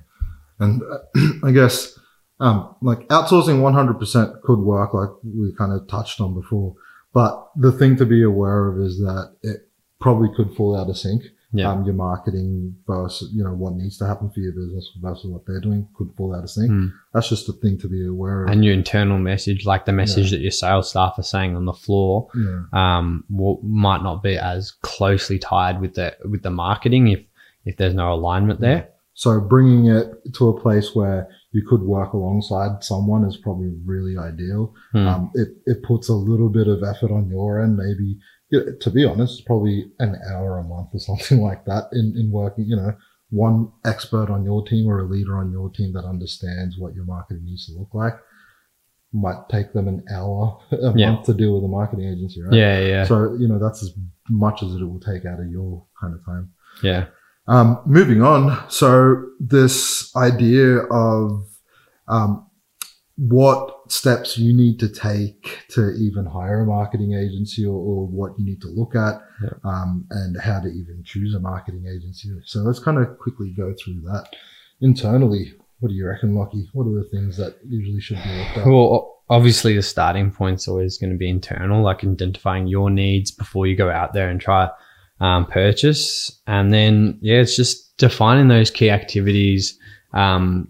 And 0.63 0.83
uh, 0.83 1.47
I 1.49 1.53
guess, 1.53 1.99
um, 2.41 2.75
like 2.83 3.07
outsourcing 3.09 3.61
100% 3.61 4.43
could 4.43 4.59
work 4.61 4.95
like 4.95 5.11
we 5.25 5.53
kind 5.57 5.73
of 5.73 5.87
touched 5.89 6.21
on 6.21 6.35
before. 6.35 6.75
But 7.13 7.51
the 7.57 7.73
thing 7.73 7.97
to 7.97 8.07
be 8.07 8.23
aware 8.23 8.69
of 8.69 8.81
is 8.81 8.99
that 8.99 9.37
it 9.43 9.69
probably 10.01 10.29
could 10.35 10.55
fall 10.57 10.79
out 10.79 10.89
of 10.89 10.97
sync. 10.97 11.23
Yeah. 11.55 11.71
Um, 11.71 11.85
your 11.85 11.93
marketing 11.93 12.75
versus, 12.87 13.31
you 13.35 13.45
know, 13.45 13.53
what 13.53 13.75
needs 13.75 13.99
to 13.99 14.07
happen 14.07 14.31
for 14.31 14.41
your 14.41 14.53
business 14.53 14.91
versus 15.03 15.27
what 15.27 15.45
they're 15.47 15.61
doing 15.61 15.87
could 15.95 16.11
fall 16.17 16.35
out 16.35 16.45
of 16.45 16.49
sync. 16.49 16.71
Mm. 16.71 16.95
That's 17.13 17.29
just 17.29 17.47
a 17.47 17.53
thing 17.53 17.77
to 17.81 17.89
be 17.89 18.07
aware 18.07 18.45
of. 18.45 18.51
And 18.51 18.65
your 18.65 18.73
internal 18.73 19.19
message, 19.19 19.67
like 19.67 19.85
the 19.85 19.93
message 19.93 20.31
that 20.31 20.41
your 20.41 20.51
sales 20.51 20.89
staff 20.89 21.19
are 21.19 21.23
saying 21.23 21.55
on 21.55 21.67
the 21.67 21.75
floor, 21.75 22.29
yeah. 22.35 22.63
um, 22.73 23.25
will, 23.29 23.61
might 23.63 24.03
not 24.03 24.23
be 24.23 24.39
as 24.39 24.71
closely 24.81 25.39
tied 25.39 25.83
with 25.83 25.95
the 25.95 26.17
with 26.25 26.43
the 26.43 26.51
marketing 26.51 27.09
if 27.09 27.21
if 27.67 27.77
there's 27.77 27.93
no 27.93 28.15
alignment 28.15 28.61
there. 28.61 28.89
So 29.15 29.41
bringing 29.41 29.87
it 29.87 30.07
to 30.35 30.49
a 30.49 30.61
place 30.61 30.95
where 30.95 31.29
you 31.53 31.63
could 31.69 31.83
work 31.83 32.15
alongside 32.15 32.83
someone 32.83 33.25
is 33.25 33.37
probably 33.37 33.73
really 33.85 34.17
ideal. 34.17 34.75
Hmm. 34.93 35.07
Um, 35.09 35.31
it, 35.35 35.49
it 35.67 35.83
puts 35.83 36.09
a 36.09 36.15
little 36.15 36.49
bit 36.49 36.67
of 36.67 36.83
effort 36.83 37.11
on 37.11 37.29
your 37.29 37.61
end. 37.63 37.77
Maybe, 37.77 38.19
to 38.81 38.91
be 38.91 39.05
honest, 39.05 39.45
probably 39.45 39.91
an 39.99 40.17
hour 40.31 40.59
a 40.59 40.65
month 40.65 40.89
or 40.95 40.99
something 41.09 41.41
like 41.43 41.65
that 41.67 41.89
in, 41.93 42.15
in 42.17 42.31
working, 42.31 42.65
you 42.67 42.77
know, 42.77 42.95
one 43.31 43.71
expert 43.85 44.29
on 44.31 44.45
your 44.45 44.65
team 44.67 44.87
or 44.89 45.01
a 45.01 45.05
leader 45.09 45.37
on 45.39 45.51
your 45.53 45.71
team 45.71 45.93
that 45.95 46.05
understands 46.05 46.77
what 46.79 46.95
your 46.95 47.05
marketing 47.05 47.45
needs 47.45 47.67
to 47.67 47.79
look 47.79 47.89
like 47.95 48.15
might 49.15 49.47
take 49.51 49.73
them 49.75 49.89
an 49.89 50.03
hour 50.11 50.59
a 50.73 50.93
Yeah. 50.97 51.13
month 51.13 51.27
to 51.27 51.35
deal 51.35 51.55
with 51.55 51.65
a 51.65 51.69
marketing 51.69 52.07
agency, 52.09 52.43
right? 52.43 52.53
Yeah, 52.55 52.79
yeah, 52.81 53.05
So, 53.05 53.35
you 53.39 53.47
know, 53.49 53.59
that's 53.59 53.83
as 53.83 53.93
much 54.31 54.63
as 54.63 54.75
it 54.75 54.83
will 54.85 55.01
take 55.01 55.27
out 55.27 55.39
of 55.41 55.51
your 55.51 55.85
kind 56.01 56.15
of 56.15 56.25
time. 56.25 56.53
yeah. 56.83 57.07
Um, 57.49 57.81
moving 57.87 58.23
on. 58.23 58.65
So 58.71 59.25
this 59.41 60.15
idea 60.17 60.79
of 60.79 61.47
um, 62.09 62.47
what 63.17 63.91
steps 63.93 64.39
you 64.39 64.55
need 64.55 64.79
to 64.81 64.89
take 64.89 65.59
to 65.71 65.93
even 65.95 66.25
hire 66.25 66.61
a 66.63 66.67
marketing 66.67 67.13
agency 67.15 67.67
or, 67.67 67.75
or 67.75 68.07
what 68.07 68.39
you 68.39 68.45
need 68.45 68.61
to 68.63 68.69
look 68.69 68.95
at 68.95 69.21
Yeah. 69.43 69.51
um, 69.65 70.07
and 70.11 70.41
how 70.41 70.61
to 70.61 70.69
even 70.69 71.03
choose 71.05 71.35
a 71.35 71.41
marketing 71.41 71.85
agency. 71.87 72.31
So 72.45 72.61
let's 72.61 72.79
kind 72.79 72.99
of 72.99 73.19
quickly 73.19 73.51
go 73.57 73.75
through 73.83 74.01
that 74.03 74.25
internally. 74.81 75.53
What 75.81 75.89
do 75.89 75.95
you 75.95 76.07
reckon, 76.07 76.35
Lockie? 76.35 76.69
What 76.73 76.87
are 76.87 76.95
the 76.95 77.09
things 77.11 77.37
that 77.39 77.57
usually 77.69 78.01
should 78.01 78.23
be 78.23 78.31
looked 78.31 78.59
at? 78.59 78.67
Well, 78.67 79.21
obviously, 79.29 79.75
the 79.75 79.83
starting 79.83 80.31
point 80.31 80.61
is 80.61 80.69
always 80.69 80.97
going 80.97 81.11
to 81.11 81.19
be 81.19 81.29
internal, 81.29 81.83
like 81.83 82.05
identifying 82.05 82.69
your 82.69 82.89
needs 82.89 83.33
before 83.33 83.67
you 83.67 83.75
go 83.77 83.91
out 83.91 84.13
there 84.13 84.29
and 84.31 84.41
try 84.41 84.71
um, 85.23 85.47
purchase. 85.47 86.43
And 86.47 86.75
then, 86.75 87.19
yeah, 87.23 87.37
it's 87.37 87.57
just 87.57 87.97
defining 87.97 88.49
those 88.49 88.71
key 88.71 88.91
activities. 88.91 89.79
Um, 90.13 90.69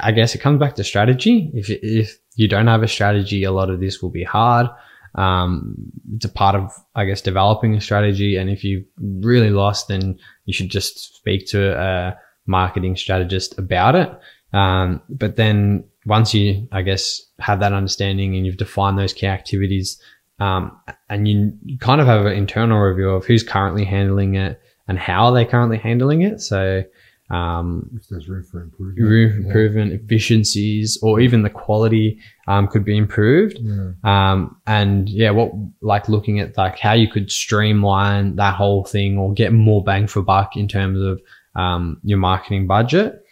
I 0.00 0.12
guess 0.12 0.34
it 0.34 0.42
comes 0.42 0.60
back 0.60 0.76
to 0.76 0.84
strategy. 0.84 1.50
If, 1.54 1.70
if 1.70 2.18
you 2.36 2.46
don't 2.46 2.66
have 2.66 2.82
a 2.82 2.88
strategy, 2.88 3.42
a 3.42 3.52
lot 3.52 3.70
of 3.70 3.80
this 3.80 4.02
will 4.02 4.10
be 4.10 4.22
hard. 4.22 4.68
Um, 5.14 5.74
it's 6.14 6.26
a 6.26 6.28
part 6.28 6.54
of, 6.54 6.70
I 6.94 7.06
guess, 7.06 7.22
developing 7.22 7.74
a 7.74 7.80
strategy. 7.80 8.36
And 8.36 8.50
if 8.50 8.62
you're 8.62 8.82
really 9.00 9.50
lost, 9.50 9.88
then 9.88 10.18
you 10.44 10.52
should 10.52 10.68
just 10.68 11.16
speak 11.16 11.46
to 11.48 11.74
a 11.80 12.18
marketing 12.46 12.96
strategist 12.96 13.58
about 13.58 13.94
it. 13.94 14.10
Um, 14.52 15.00
but 15.08 15.36
then 15.36 15.84
once 16.04 16.34
you, 16.34 16.68
I 16.70 16.82
guess, 16.82 17.20
have 17.40 17.60
that 17.60 17.72
understanding 17.72 18.36
and 18.36 18.44
you've 18.44 18.58
defined 18.58 18.98
those 18.98 19.14
key 19.14 19.26
activities, 19.26 19.98
um, 20.38 20.78
and 21.08 21.26
you, 21.26 21.52
you 21.64 21.78
kind 21.78 22.00
of 22.00 22.06
have 22.06 22.26
an 22.26 22.32
internal 22.32 22.78
review 22.78 23.10
of 23.10 23.24
who's 23.24 23.42
currently 23.42 23.84
handling 23.84 24.34
it 24.34 24.60
and 24.88 24.98
how 24.98 25.30
they're 25.30 25.44
currently 25.46 25.78
handling 25.78 26.22
it. 26.22 26.40
So, 26.40 26.84
um, 27.28 27.90
if 27.96 28.08
there's 28.08 28.28
room 28.28 28.44
for 28.44 28.62
improvement. 28.62 29.08
room 29.08 29.50
for 29.50 29.58
Yeah. 29.90 29.94
efficiencies, 29.94 30.96
or 31.02 31.18
even 31.20 31.42
the 31.42 31.50
quality 31.50 32.20
um, 32.46 32.68
could 32.68 32.84
be 32.84 32.96
improved. 32.96 33.58
Yeah. 33.60 33.92
Um, 34.04 34.56
and 34.66 35.08
yeah, 35.08 35.30
what 35.30 35.52
like 35.80 36.08
looking 36.08 36.38
at 36.38 36.56
like 36.56 36.78
how 36.78 36.92
you 36.92 37.08
could 37.08 37.32
streamline 37.32 38.36
that 38.36 38.54
whole 38.54 38.84
thing 38.84 39.18
or 39.18 39.32
get 39.32 39.52
more 39.52 39.82
bang 39.82 40.06
for 40.06 40.22
buck 40.22 40.56
in 40.56 40.68
terms 40.68 41.00
of 41.00 41.20
um, 41.60 41.98
your 42.04 42.18
marketing 42.18 42.66
budget. 42.68 43.22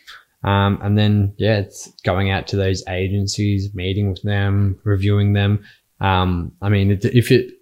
Um, 0.43 0.79
and 0.83 0.99
then 0.99 1.33
yeah, 1.39 1.59
it's 1.59 1.93
going 2.03 2.31
out 2.31 2.49
to 2.49 2.57
those 2.57 2.83
agencies, 2.89 3.73
meeting 3.75 4.11
with 4.11 4.23
them, 4.23 4.79
reviewing 4.85 5.35
them. 5.35 5.65
Um, 6.05 6.53
I 6.61 6.69
mean, 6.69 6.91
if 7.03 7.31
it 7.31 7.53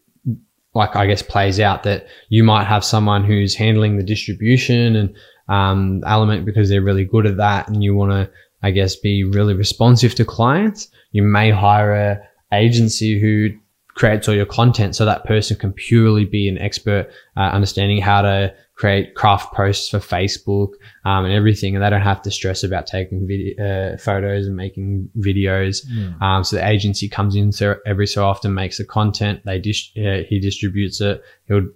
like 0.75 0.97
I 0.97 1.07
guess 1.07 1.23
plays 1.23 1.61
out 1.61 1.83
that 1.85 2.07
you 2.29 2.43
might 2.43 2.65
have 2.65 2.85
someone 2.85 3.25
who's 3.25 3.55
handling 3.55 3.97
the 3.97 4.03
distribution 4.03 4.97
and 4.97 5.17
um, 5.49 6.03
element 6.07 6.45
because 6.45 6.69
they're 6.69 6.83
really 6.83 7.05
good 7.05 7.27
at 7.27 7.37
that, 7.37 7.69
and 7.69 7.85
you 7.85 7.95
want 7.95 8.11
to 8.13 8.31
I 8.63 8.73
guess 8.73 8.97
be 8.97 9.23
really 9.23 9.55
responsive 9.55 10.15
to 10.17 10.25
clients. 10.25 10.89
You 11.13 11.23
may 11.23 11.51
hire 11.51 11.95
a 11.95 12.21
agency 12.53 13.21
who 13.21 13.51
creates 13.95 14.29
all 14.29 14.35
your 14.35 14.47
content 14.47 14.97
so 14.97 15.05
that 15.05 15.25
person 15.25 15.57
can 15.57 15.73
purely 15.73 16.25
be 16.25 16.49
an 16.49 16.59
expert 16.59 17.11
uh, 17.37 17.41
understanding 17.41 18.01
how 18.01 18.23
to 18.23 18.55
create 18.75 19.15
craft 19.15 19.53
posts 19.55 19.89
for 19.91 19.99
Facebook 19.99 20.71
um, 21.05 21.25
and 21.25 21.33
everything, 21.33 21.77
and 21.77 21.85
they 21.85 21.91
don't 21.91 22.01
have 22.01 22.23
to 22.23 22.31
stress 22.31 22.65
about 22.65 22.87
taking 22.87 23.27
video, 23.27 23.65
uh, 23.65 23.97
photos 23.97 24.47
and 24.47 24.57
making 24.57 25.09
videos. 25.19 25.85
Yeah. 25.89 26.13
Um, 26.21 26.43
so 26.43 26.57
the 26.57 26.67
agency 26.67 27.09
comes 27.09 27.37
in 27.37 27.53
so 27.53 27.77
every 27.87 28.07
so 28.07 28.25
often, 28.25 28.55
makes 28.55 28.79
the 28.79 28.85
content. 28.85 29.43
They 29.45 29.59
dis- 29.59 29.93
uh, 29.97 30.25
he 30.29 30.41
distributes 30.41 31.01
it. 31.01 31.23
He'll 31.47 31.69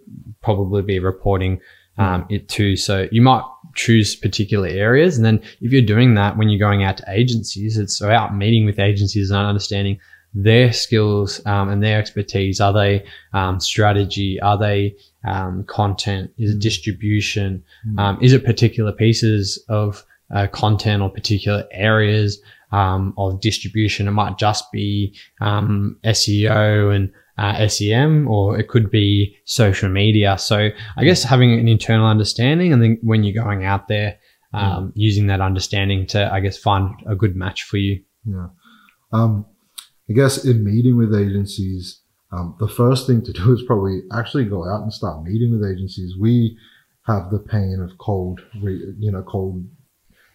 probably 0.43 0.83
be 0.83 0.99
reporting 0.99 1.61
um, 1.99 2.27
it 2.29 2.49
too. 2.49 2.77
So 2.77 3.09
you 3.13 3.23
might 3.23 3.45
choose 3.75 4.17
particular 4.17 4.69
areas, 4.69 5.17
and 5.17 5.25
then 5.25 5.43
if 5.61 5.73
you're 5.73 5.83
doing 5.83 6.15
that 6.15 6.37
when 6.37 6.49
you're 6.49 6.59
going 6.59 6.83
out 6.83 6.97
to 6.97 7.05
agencies, 7.09 7.79
it's 7.79 8.01
about 8.01 8.35
meeting 8.35 8.65
with 8.65 8.79
agencies 8.79 9.31
and 9.31 9.47
understanding 9.47 10.01
their 10.37 10.71
skills 10.71 11.41
um, 11.47 11.71
and 11.71 11.83
their 11.83 11.99
expertise. 11.99 12.61
Are 12.61 12.73
they 12.73 13.05
um, 13.33 13.59
strategy? 13.59 14.39
Are 14.41 14.59
they 14.59 14.95
um, 15.27 15.65
content? 15.65 16.31
Is 16.37 16.55
it 16.55 16.61
distribution? 16.61 17.65
Mm. 17.89 17.99
Um, 17.99 18.19
is 18.21 18.35
it 18.35 18.45
particular 18.45 18.93
pieces 18.93 19.65
of 19.71 20.05
uh, 20.35 20.47
content 20.49 21.03
or 21.03 21.09
particular 21.09 21.65
areas 21.71 22.39
um, 22.71 23.15
of 23.17 23.41
distribution? 23.41 24.07
It 24.07 24.13
might 24.13 24.37
just 24.37 24.71
be 24.71 25.17
um, 25.41 25.99
SEO 26.05 26.95
and 26.95 27.11
uh, 27.39 27.67
SEM, 27.67 28.29
or 28.29 28.59
it 28.59 28.69
could 28.69 28.91
be 28.91 29.37
social 29.45 29.89
media. 29.89 30.37
So 30.37 30.69
I 30.99 31.05
guess 31.05 31.23
having 31.23 31.59
an 31.59 31.67
internal 31.67 32.07
understanding, 32.07 32.75
and 32.75 32.83
then 32.83 32.99
when 33.03 33.25
you're 33.25 33.43
going 33.43 33.65
out 33.65 33.89
there, 33.89 34.19
um, 34.53 34.93
using 34.95 35.27
that 35.27 35.43
understanding 35.43 36.07
to, 36.07 36.33
I 36.33 36.41
guess, 36.41 36.57
find 36.57 36.95
a 37.07 37.15
good 37.15 37.37
match 37.37 37.65
for 37.65 37.77
you. 37.77 38.03
Yeah. 38.25 38.47
Um, 39.13 39.45
I 40.09 40.13
guess 40.13 40.45
in 40.45 40.65
meeting 40.65 40.97
with 40.97 41.15
agencies, 41.15 42.01
um, 42.33 42.57
the 42.59 42.69
first 42.69 43.07
thing 43.07 43.23
to 43.25 43.33
do 43.33 43.53
is 43.53 43.63
probably 43.67 44.03
actually 44.13 44.45
go 44.45 44.69
out 44.69 44.83
and 44.83 44.93
start 44.93 45.25
meeting 45.25 45.53
with 45.53 45.69
agencies. 45.69 46.15
We 46.19 46.57
have 47.07 47.31
the 47.31 47.39
pain 47.39 47.81
of 47.81 47.99
cold, 47.99 48.41
you 48.55 49.13
know, 49.13 49.23
cold 49.23 49.65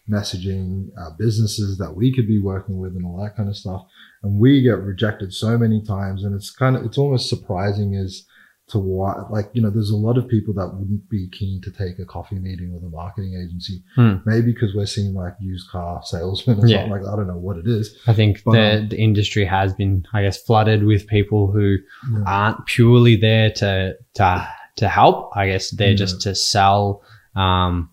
messaging 0.09 0.89
uh, 0.99 1.11
businesses 1.17 1.77
that 1.77 1.95
we 1.95 2.13
could 2.13 2.27
be 2.27 2.41
working 2.41 2.79
with 2.79 2.95
and 2.95 3.05
all 3.05 3.21
that 3.23 3.35
kind 3.35 3.49
of 3.49 3.57
stuff. 3.57 3.85
And 4.23 4.39
we 4.39 4.61
get 4.61 4.79
rejected 4.79 5.33
so 5.33 5.57
many 5.57 5.81
times. 5.81 6.23
And 6.23 6.35
it's 6.35 6.49
kind 6.49 6.75
of, 6.75 6.85
it's 6.85 6.97
almost 6.97 7.29
surprising 7.29 7.95
as 7.95 8.25
to 8.71 8.79
why, 8.79 9.13
like, 9.29 9.49
you 9.53 9.61
know, 9.61 9.69
there's 9.69 9.89
a 9.91 9.95
lot 9.95 10.17
of 10.17 10.27
people 10.27 10.53
that 10.55 10.67
wouldn't 10.73 11.09
be 11.09 11.27
keen 11.29 11.61
to 11.61 11.71
take 11.71 11.99
a 11.99 12.05
coffee 12.05 12.39
meeting 12.39 12.73
with 12.73 12.83
a 12.83 12.89
marketing 12.89 13.33
agency. 13.35 13.83
Hmm. 13.95 14.15
Maybe 14.25 14.51
because 14.53 14.73
we're 14.75 14.85
seeing 14.85 15.13
like 15.13 15.33
used 15.39 15.69
car 15.69 16.01
salesmen 16.03 16.59
or 16.59 16.67
Yeah. 16.67 16.77
something 16.77 16.91
like 16.91 17.01
that. 17.03 17.09
I 17.11 17.15
don't 17.17 17.27
know 17.27 17.37
what 17.37 17.57
it 17.57 17.67
is. 17.67 17.97
I 18.07 18.13
think 18.13 18.41
But, 18.43 18.51
the, 18.53 18.79
um, 18.79 18.89
the 18.89 18.97
industry 18.99 19.45
has 19.45 19.73
been, 19.73 20.05
I 20.13 20.23
guess, 20.23 20.37
flooded 20.41 20.83
with 20.83 21.07
people 21.07 21.51
who 21.51 21.77
Yeah. 22.11 22.23
aren't 22.25 22.65
purely 22.65 23.15
there 23.15 23.51
to 23.61 23.95
to 24.15 24.47
to 24.77 24.87
help. 24.87 25.35
I 25.35 25.47
guess 25.47 25.69
they're 25.71 25.89
Yeah. 25.89 25.95
just 25.95 26.21
to 26.21 26.33
sell 26.35 27.01
um, 27.35 27.89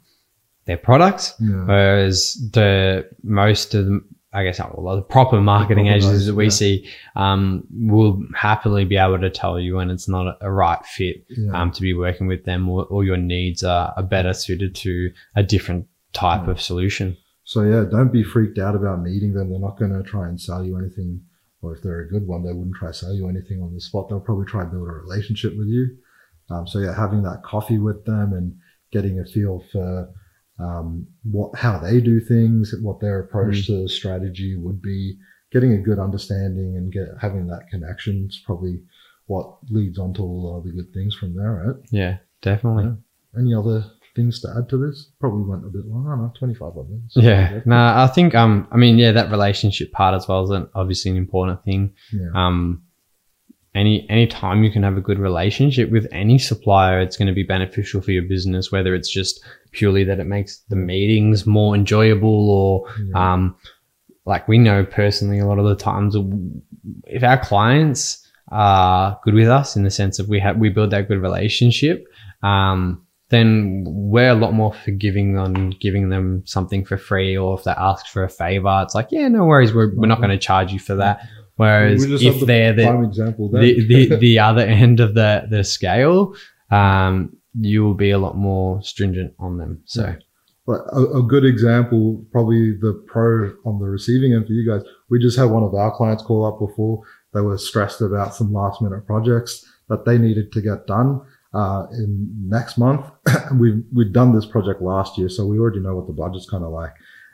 their 0.66 0.76
products. 0.78 1.34
Whereas 1.40 2.34
the 2.52 3.08
most 3.22 3.74
of 3.74 3.84
them, 3.86 4.04
I 4.32 4.44
guess, 4.44 4.60
well, 4.60 4.96
the 4.96 5.02
proper 5.02 5.40
marketing 5.40 5.86
proper 5.86 5.96
agencies 5.96 6.18
guys, 6.20 6.26
that 6.26 6.34
we 6.34 6.44
yeah. 6.44 6.50
see 6.50 6.88
um, 7.16 7.64
will 7.70 8.22
happily 8.34 8.84
be 8.84 8.98
able 8.98 9.18
to 9.20 9.30
tell 9.30 9.58
you 9.58 9.76
when 9.76 9.88
it's 9.90 10.06
not 10.08 10.26
a, 10.26 10.36
a 10.42 10.50
right 10.50 10.84
fit 10.84 11.24
Yeah. 11.30 11.52
um, 11.60 11.72
to 11.72 11.80
be 11.80 11.94
working 11.94 12.26
with 12.26 12.44
them, 12.44 12.68
or, 12.68 12.84
or 12.86 13.04
your 13.04 13.16
needs 13.16 13.62
are, 13.64 13.94
are 13.96 14.02
better 14.02 14.34
suited 14.34 14.74
to 14.76 15.10
a 15.34 15.42
different 15.42 15.86
type 16.12 16.42
Yeah. 16.44 16.50
of 16.52 16.60
solution. 16.60 17.16
So 17.44 17.62
yeah, 17.62 17.84
don't 17.90 18.12
be 18.12 18.22
freaked 18.22 18.58
out 18.58 18.74
about 18.76 19.00
meeting 19.00 19.32
them. 19.32 19.48
They're 19.48 19.58
not 19.58 19.78
going 19.78 19.92
to 19.92 20.02
try 20.02 20.28
and 20.28 20.38
sell 20.38 20.62
you 20.62 20.76
anything, 20.76 21.22
or 21.62 21.74
if 21.74 21.82
they're 21.82 22.00
a 22.00 22.08
good 22.10 22.26
one, 22.26 22.44
they 22.44 22.52
wouldn't 22.52 22.76
try 22.76 22.88
to 22.88 22.94
sell 22.94 23.14
you 23.14 23.28
anything 23.28 23.62
on 23.62 23.72
the 23.72 23.80
spot. 23.80 24.10
They'll 24.10 24.20
probably 24.20 24.44
try 24.44 24.60
and 24.60 24.70
build 24.70 24.86
a 24.88 24.92
relationship 24.92 25.56
with 25.56 25.68
you. 25.68 25.96
Um, 26.50 26.66
so 26.66 26.80
yeah, 26.80 26.94
having 26.94 27.22
that 27.22 27.42
coffee 27.42 27.78
with 27.78 28.04
them 28.04 28.34
and 28.34 28.54
getting 28.92 29.20
a 29.20 29.24
feel 29.24 29.64
for 29.72 30.10
um, 30.58 31.06
what 31.22 31.56
how 31.58 31.78
they 31.78 32.00
do 32.00 32.20
things, 32.20 32.74
what 32.82 33.00
their 33.00 33.20
approach 33.20 33.56
Mm. 33.62 33.66
to 33.66 33.88
strategy 33.88 34.56
would 34.56 34.80
be. 34.82 35.16
Getting 35.50 35.72
a 35.72 35.78
good 35.78 35.98
understanding 35.98 36.76
and 36.76 36.92
get 36.92 37.08
having 37.20 37.46
that 37.46 37.68
connection 37.70 38.26
is 38.28 38.42
probably 38.44 38.82
what 39.26 39.56
leads 39.70 39.98
on 39.98 40.12
to 40.14 40.22
all 40.22 40.62
the 40.64 40.72
good 40.72 40.92
things 40.92 41.14
from 41.14 41.34
there, 41.36 41.52
right? 41.66 41.76
Yeah, 41.90 42.16
definitely. 42.42 42.84
Yeah. 42.84 43.40
Any 43.40 43.54
other 43.54 43.84
things 44.16 44.40
to 44.40 44.48
add 44.58 44.68
to 44.70 44.76
this? 44.78 45.10
Probably 45.20 45.44
went 45.48 45.64
a 45.64 45.68
bit 45.68 45.86
long. 45.86 46.06
I 46.06 46.10
don't 46.10 46.22
know, 46.22 46.32
25 46.38 46.76
odd 46.76 46.90
minutes. 46.90 47.16
Yeah. 47.16 47.60
No, 47.64 47.76
I 47.76 48.06
think 48.08 48.34
um 48.34 48.68
I 48.70 48.76
mean 48.76 48.98
yeah, 48.98 49.12
that 49.12 49.30
relationship 49.30 49.92
part 49.92 50.14
as 50.14 50.26
well 50.28 50.44
is 50.44 50.50
an, 50.50 50.68
obviously 50.74 51.10
an 51.12 51.16
important 51.16 51.64
thing. 51.64 51.94
Yeah. 52.12 52.28
Um 52.34 52.82
any 53.74 54.08
any 54.10 54.26
time 54.26 54.64
you 54.64 54.70
can 54.70 54.82
have 54.82 54.96
a 54.96 55.00
good 55.00 55.18
relationship 55.18 55.90
with 55.90 56.06
any 56.10 56.38
supplier, 56.38 57.00
it's 57.00 57.16
going 57.16 57.28
to 57.28 57.34
be 57.34 57.42
beneficial 57.42 58.00
for 58.00 58.10
your 58.12 58.24
business, 58.24 58.72
whether 58.72 58.94
it's 58.94 59.10
just 59.10 59.44
purely 59.72 60.04
that 60.04 60.18
it 60.20 60.26
makes 60.26 60.58
the 60.68 60.76
meetings 60.76 61.46
more 61.46 61.74
enjoyable 61.74 62.50
or 62.50 62.88
um 63.14 63.56
like 64.24 64.46
we 64.46 64.58
know 64.58 64.84
personally 64.84 65.38
a 65.38 65.46
lot 65.46 65.58
of 65.58 65.64
the 65.64 65.76
times 65.76 66.16
if 67.04 67.22
our 67.22 67.38
clients 67.38 68.26
are 68.50 69.18
good 69.24 69.34
with 69.34 69.48
us 69.48 69.76
in 69.76 69.84
the 69.84 69.90
sense 69.90 70.18
of 70.18 70.28
we 70.28 70.40
have 70.40 70.56
we 70.58 70.68
build 70.68 70.90
that 70.90 71.08
good 71.08 71.20
relationship 71.20 72.06
um 72.42 73.04
then 73.30 73.84
we're 73.86 74.30
a 74.30 74.34
lot 74.34 74.54
more 74.54 74.72
forgiving 74.72 75.36
on 75.36 75.70
giving 75.80 76.08
them 76.08 76.42
something 76.46 76.84
for 76.84 76.96
free 76.96 77.36
or 77.36 77.58
if 77.58 77.64
they 77.64 77.72
ask 77.72 78.06
for 78.06 78.24
a 78.24 78.28
favor 78.28 78.80
it's 78.84 78.94
like 78.94 79.08
yeah 79.10 79.28
no 79.28 79.44
worries 79.44 79.74
we're, 79.74 79.94
we're 79.94 80.06
not 80.06 80.18
going 80.18 80.30
to 80.30 80.38
charge 80.38 80.72
you 80.72 80.78
for 80.78 80.94
that. 80.94 81.20
Whereas 81.56 82.06
We 82.06 82.12
just 82.12 82.24
have 82.24 82.34
if 82.34 82.40
the 82.40 82.46
they're 82.46 82.72
the, 82.72 82.84
the, 83.52 84.06
the, 84.08 84.16
the 84.20 84.38
other 84.38 84.62
end 84.62 85.00
of 85.00 85.14
the, 85.14 85.46
the 85.50 85.64
scale 85.64 86.34
um 86.70 87.36
you 87.60 87.84
will 87.84 87.94
be 87.94 88.10
a 88.10 88.18
lot 88.18 88.36
more 88.36 88.82
stringent 88.82 89.34
on 89.38 89.58
them 89.58 89.80
so 89.84 90.02
But 90.66 90.80
a, 90.92 91.18
a 91.18 91.22
good 91.22 91.44
example, 91.44 92.24
probably 92.30 92.72
the 92.72 92.92
pro 93.06 93.52
on 93.64 93.78
the 93.78 93.86
receiving 93.86 94.34
end 94.34 94.46
for 94.46 94.52
you 94.52 94.70
guys. 94.70 94.82
We 95.08 95.18
just 95.18 95.38
had 95.38 95.46
one 95.46 95.62
of 95.62 95.74
our 95.74 95.90
clients 95.96 96.22
call 96.22 96.44
up 96.44 96.58
before. 96.58 97.02
They 97.32 97.40
were 97.40 97.58
stressed 97.58 98.00
about 98.00 98.34
some 98.34 98.52
last 98.52 98.82
minute 98.82 99.06
projects 99.06 99.66
that 99.88 100.04
they 100.04 100.18
needed 100.18 100.52
to 100.52 100.60
get 100.60 100.86
done 100.86 101.22
uh, 101.54 101.86
in 101.92 102.28
next 102.48 102.78
month. 102.78 103.06
we've 103.54 103.82
we'd 103.94 104.12
done 104.12 104.34
this 104.34 104.46
project 104.46 104.82
last 104.82 105.18
year, 105.18 105.28
so 105.28 105.46
we 105.46 105.58
already 105.58 105.80
know 105.80 105.96
what 105.96 106.06
the 106.06 106.12
budget's 106.12 106.48
kind 106.48 106.64
of 106.64 106.70
like. 106.70 106.92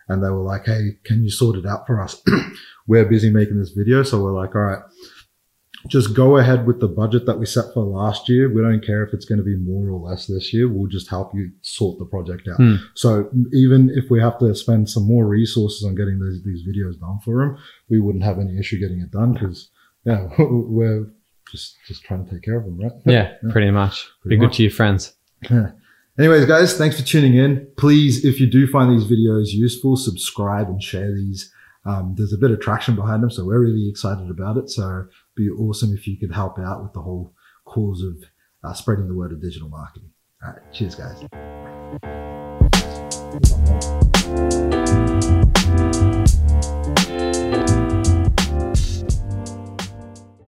And 0.08 0.22
they 0.22 0.30
were 0.30 0.42
like, 0.42 0.66
"Hey, 0.66 0.98
can 1.04 1.24
you 1.24 1.30
sort 1.30 1.56
it 1.56 1.66
out 1.66 1.86
for 1.86 2.00
us? 2.00 2.22
we're 2.86 3.04
busy 3.04 3.30
making 3.30 3.58
this 3.58 3.70
video, 3.70 4.02
so 4.02 4.22
we're 4.22 4.38
like, 4.38 4.54
all 4.54 4.62
right." 4.62 4.82
Just 5.88 6.14
go 6.14 6.38
ahead 6.38 6.66
with 6.66 6.80
the 6.80 6.88
budget 6.88 7.26
that 7.26 7.38
we 7.38 7.46
set 7.46 7.66
for 7.74 7.82
last 7.84 8.28
year. 8.28 8.48
We 8.52 8.62
don't 8.62 8.84
care 8.84 9.02
if 9.04 9.12
it's 9.12 9.24
going 9.26 9.38
to 9.38 9.44
be 9.44 9.56
more 9.56 9.88
or 9.90 10.00
less 10.08 10.26
this 10.26 10.52
year. 10.54 10.68
We'll 10.68 10.86
just 10.88 11.08
help 11.10 11.34
you 11.34 11.50
sort 11.60 11.98
the 11.98 12.06
project 12.06 12.48
out. 12.48 12.56
Hmm. 12.56 12.76
So 12.94 13.30
even 13.52 13.90
if 13.94 14.10
we 14.10 14.20
have 14.20 14.38
to 14.38 14.54
spend 14.54 14.88
some 14.88 15.02
more 15.06 15.26
resources 15.26 15.84
on 15.84 15.94
getting 15.94 16.18
these, 16.20 16.42
these 16.42 16.66
videos 16.66 16.98
done 16.98 17.18
for 17.24 17.38
them, 17.44 17.58
we 17.90 18.00
wouldn't 18.00 18.24
have 18.24 18.38
any 18.38 18.58
issue 18.58 18.78
getting 18.78 19.00
it 19.00 19.10
done 19.10 19.34
because 19.34 19.70
yeah, 20.04 20.28
we're 20.38 21.06
just 21.50 21.76
just 21.86 22.02
trying 22.04 22.24
to 22.24 22.30
take 22.30 22.42
care 22.42 22.56
of 22.56 22.64
them, 22.64 22.78
right? 22.80 22.92
yeah, 23.04 23.34
pretty 23.50 23.70
much 23.70 24.08
Pretty 24.22 24.36
be 24.36 24.40
good 24.40 24.46
much. 24.46 24.56
to 24.56 24.62
your 24.62 24.72
friends 24.72 25.12
Yeah. 25.50 25.70
Anyways, 26.18 26.46
guys, 26.46 26.78
thanks 26.78 26.98
for 26.98 27.04
tuning 27.04 27.34
in. 27.34 27.66
Please, 27.76 28.24
if 28.24 28.38
you 28.40 28.46
do 28.46 28.66
find 28.68 28.90
these 28.92 29.04
videos 29.10 29.48
useful, 29.52 29.96
subscribe 29.96 30.68
and 30.68 30.80
share 30.82 31.12
these. 31.12 31.52
Um, 31.84 32.14
there's 32.16 32.32
a 32.32 32.38
bit 32.38 32.50
of 32.52 32.60
traction 32.60 32.94
behind 32.94 33.22
them, 33.22 33.30
so 33.30 33.44
we're 33.44 33.58
really 33.60 33.88
excited 33.90 34.30
about 34.30 34.56
it. 34.56 34.70
So 34.70 35.06
be 35.34 35.48
awesome 35.48 35.92
if 35.92 36.06
you 36.06 36.18
could 36.18 36.32
help 36.32 36.58
out 36.58 36.82
with 36.82 36.92
the 36.92 37.02
whole 37.02 37.34
cause 37.64 38.02
of 38.02 38.22
uh, 38.62 38.72
spreading 38.72 39.08
the 39.08 39.14
word 39.14 39.32
of 39.32 39.42
digital 39.42 39.68
marketing. 39.68 40.10
All 40.42 40.52
right, 40.52 40.72
cheers, 40.72 40.94
guys. 40.94 41.24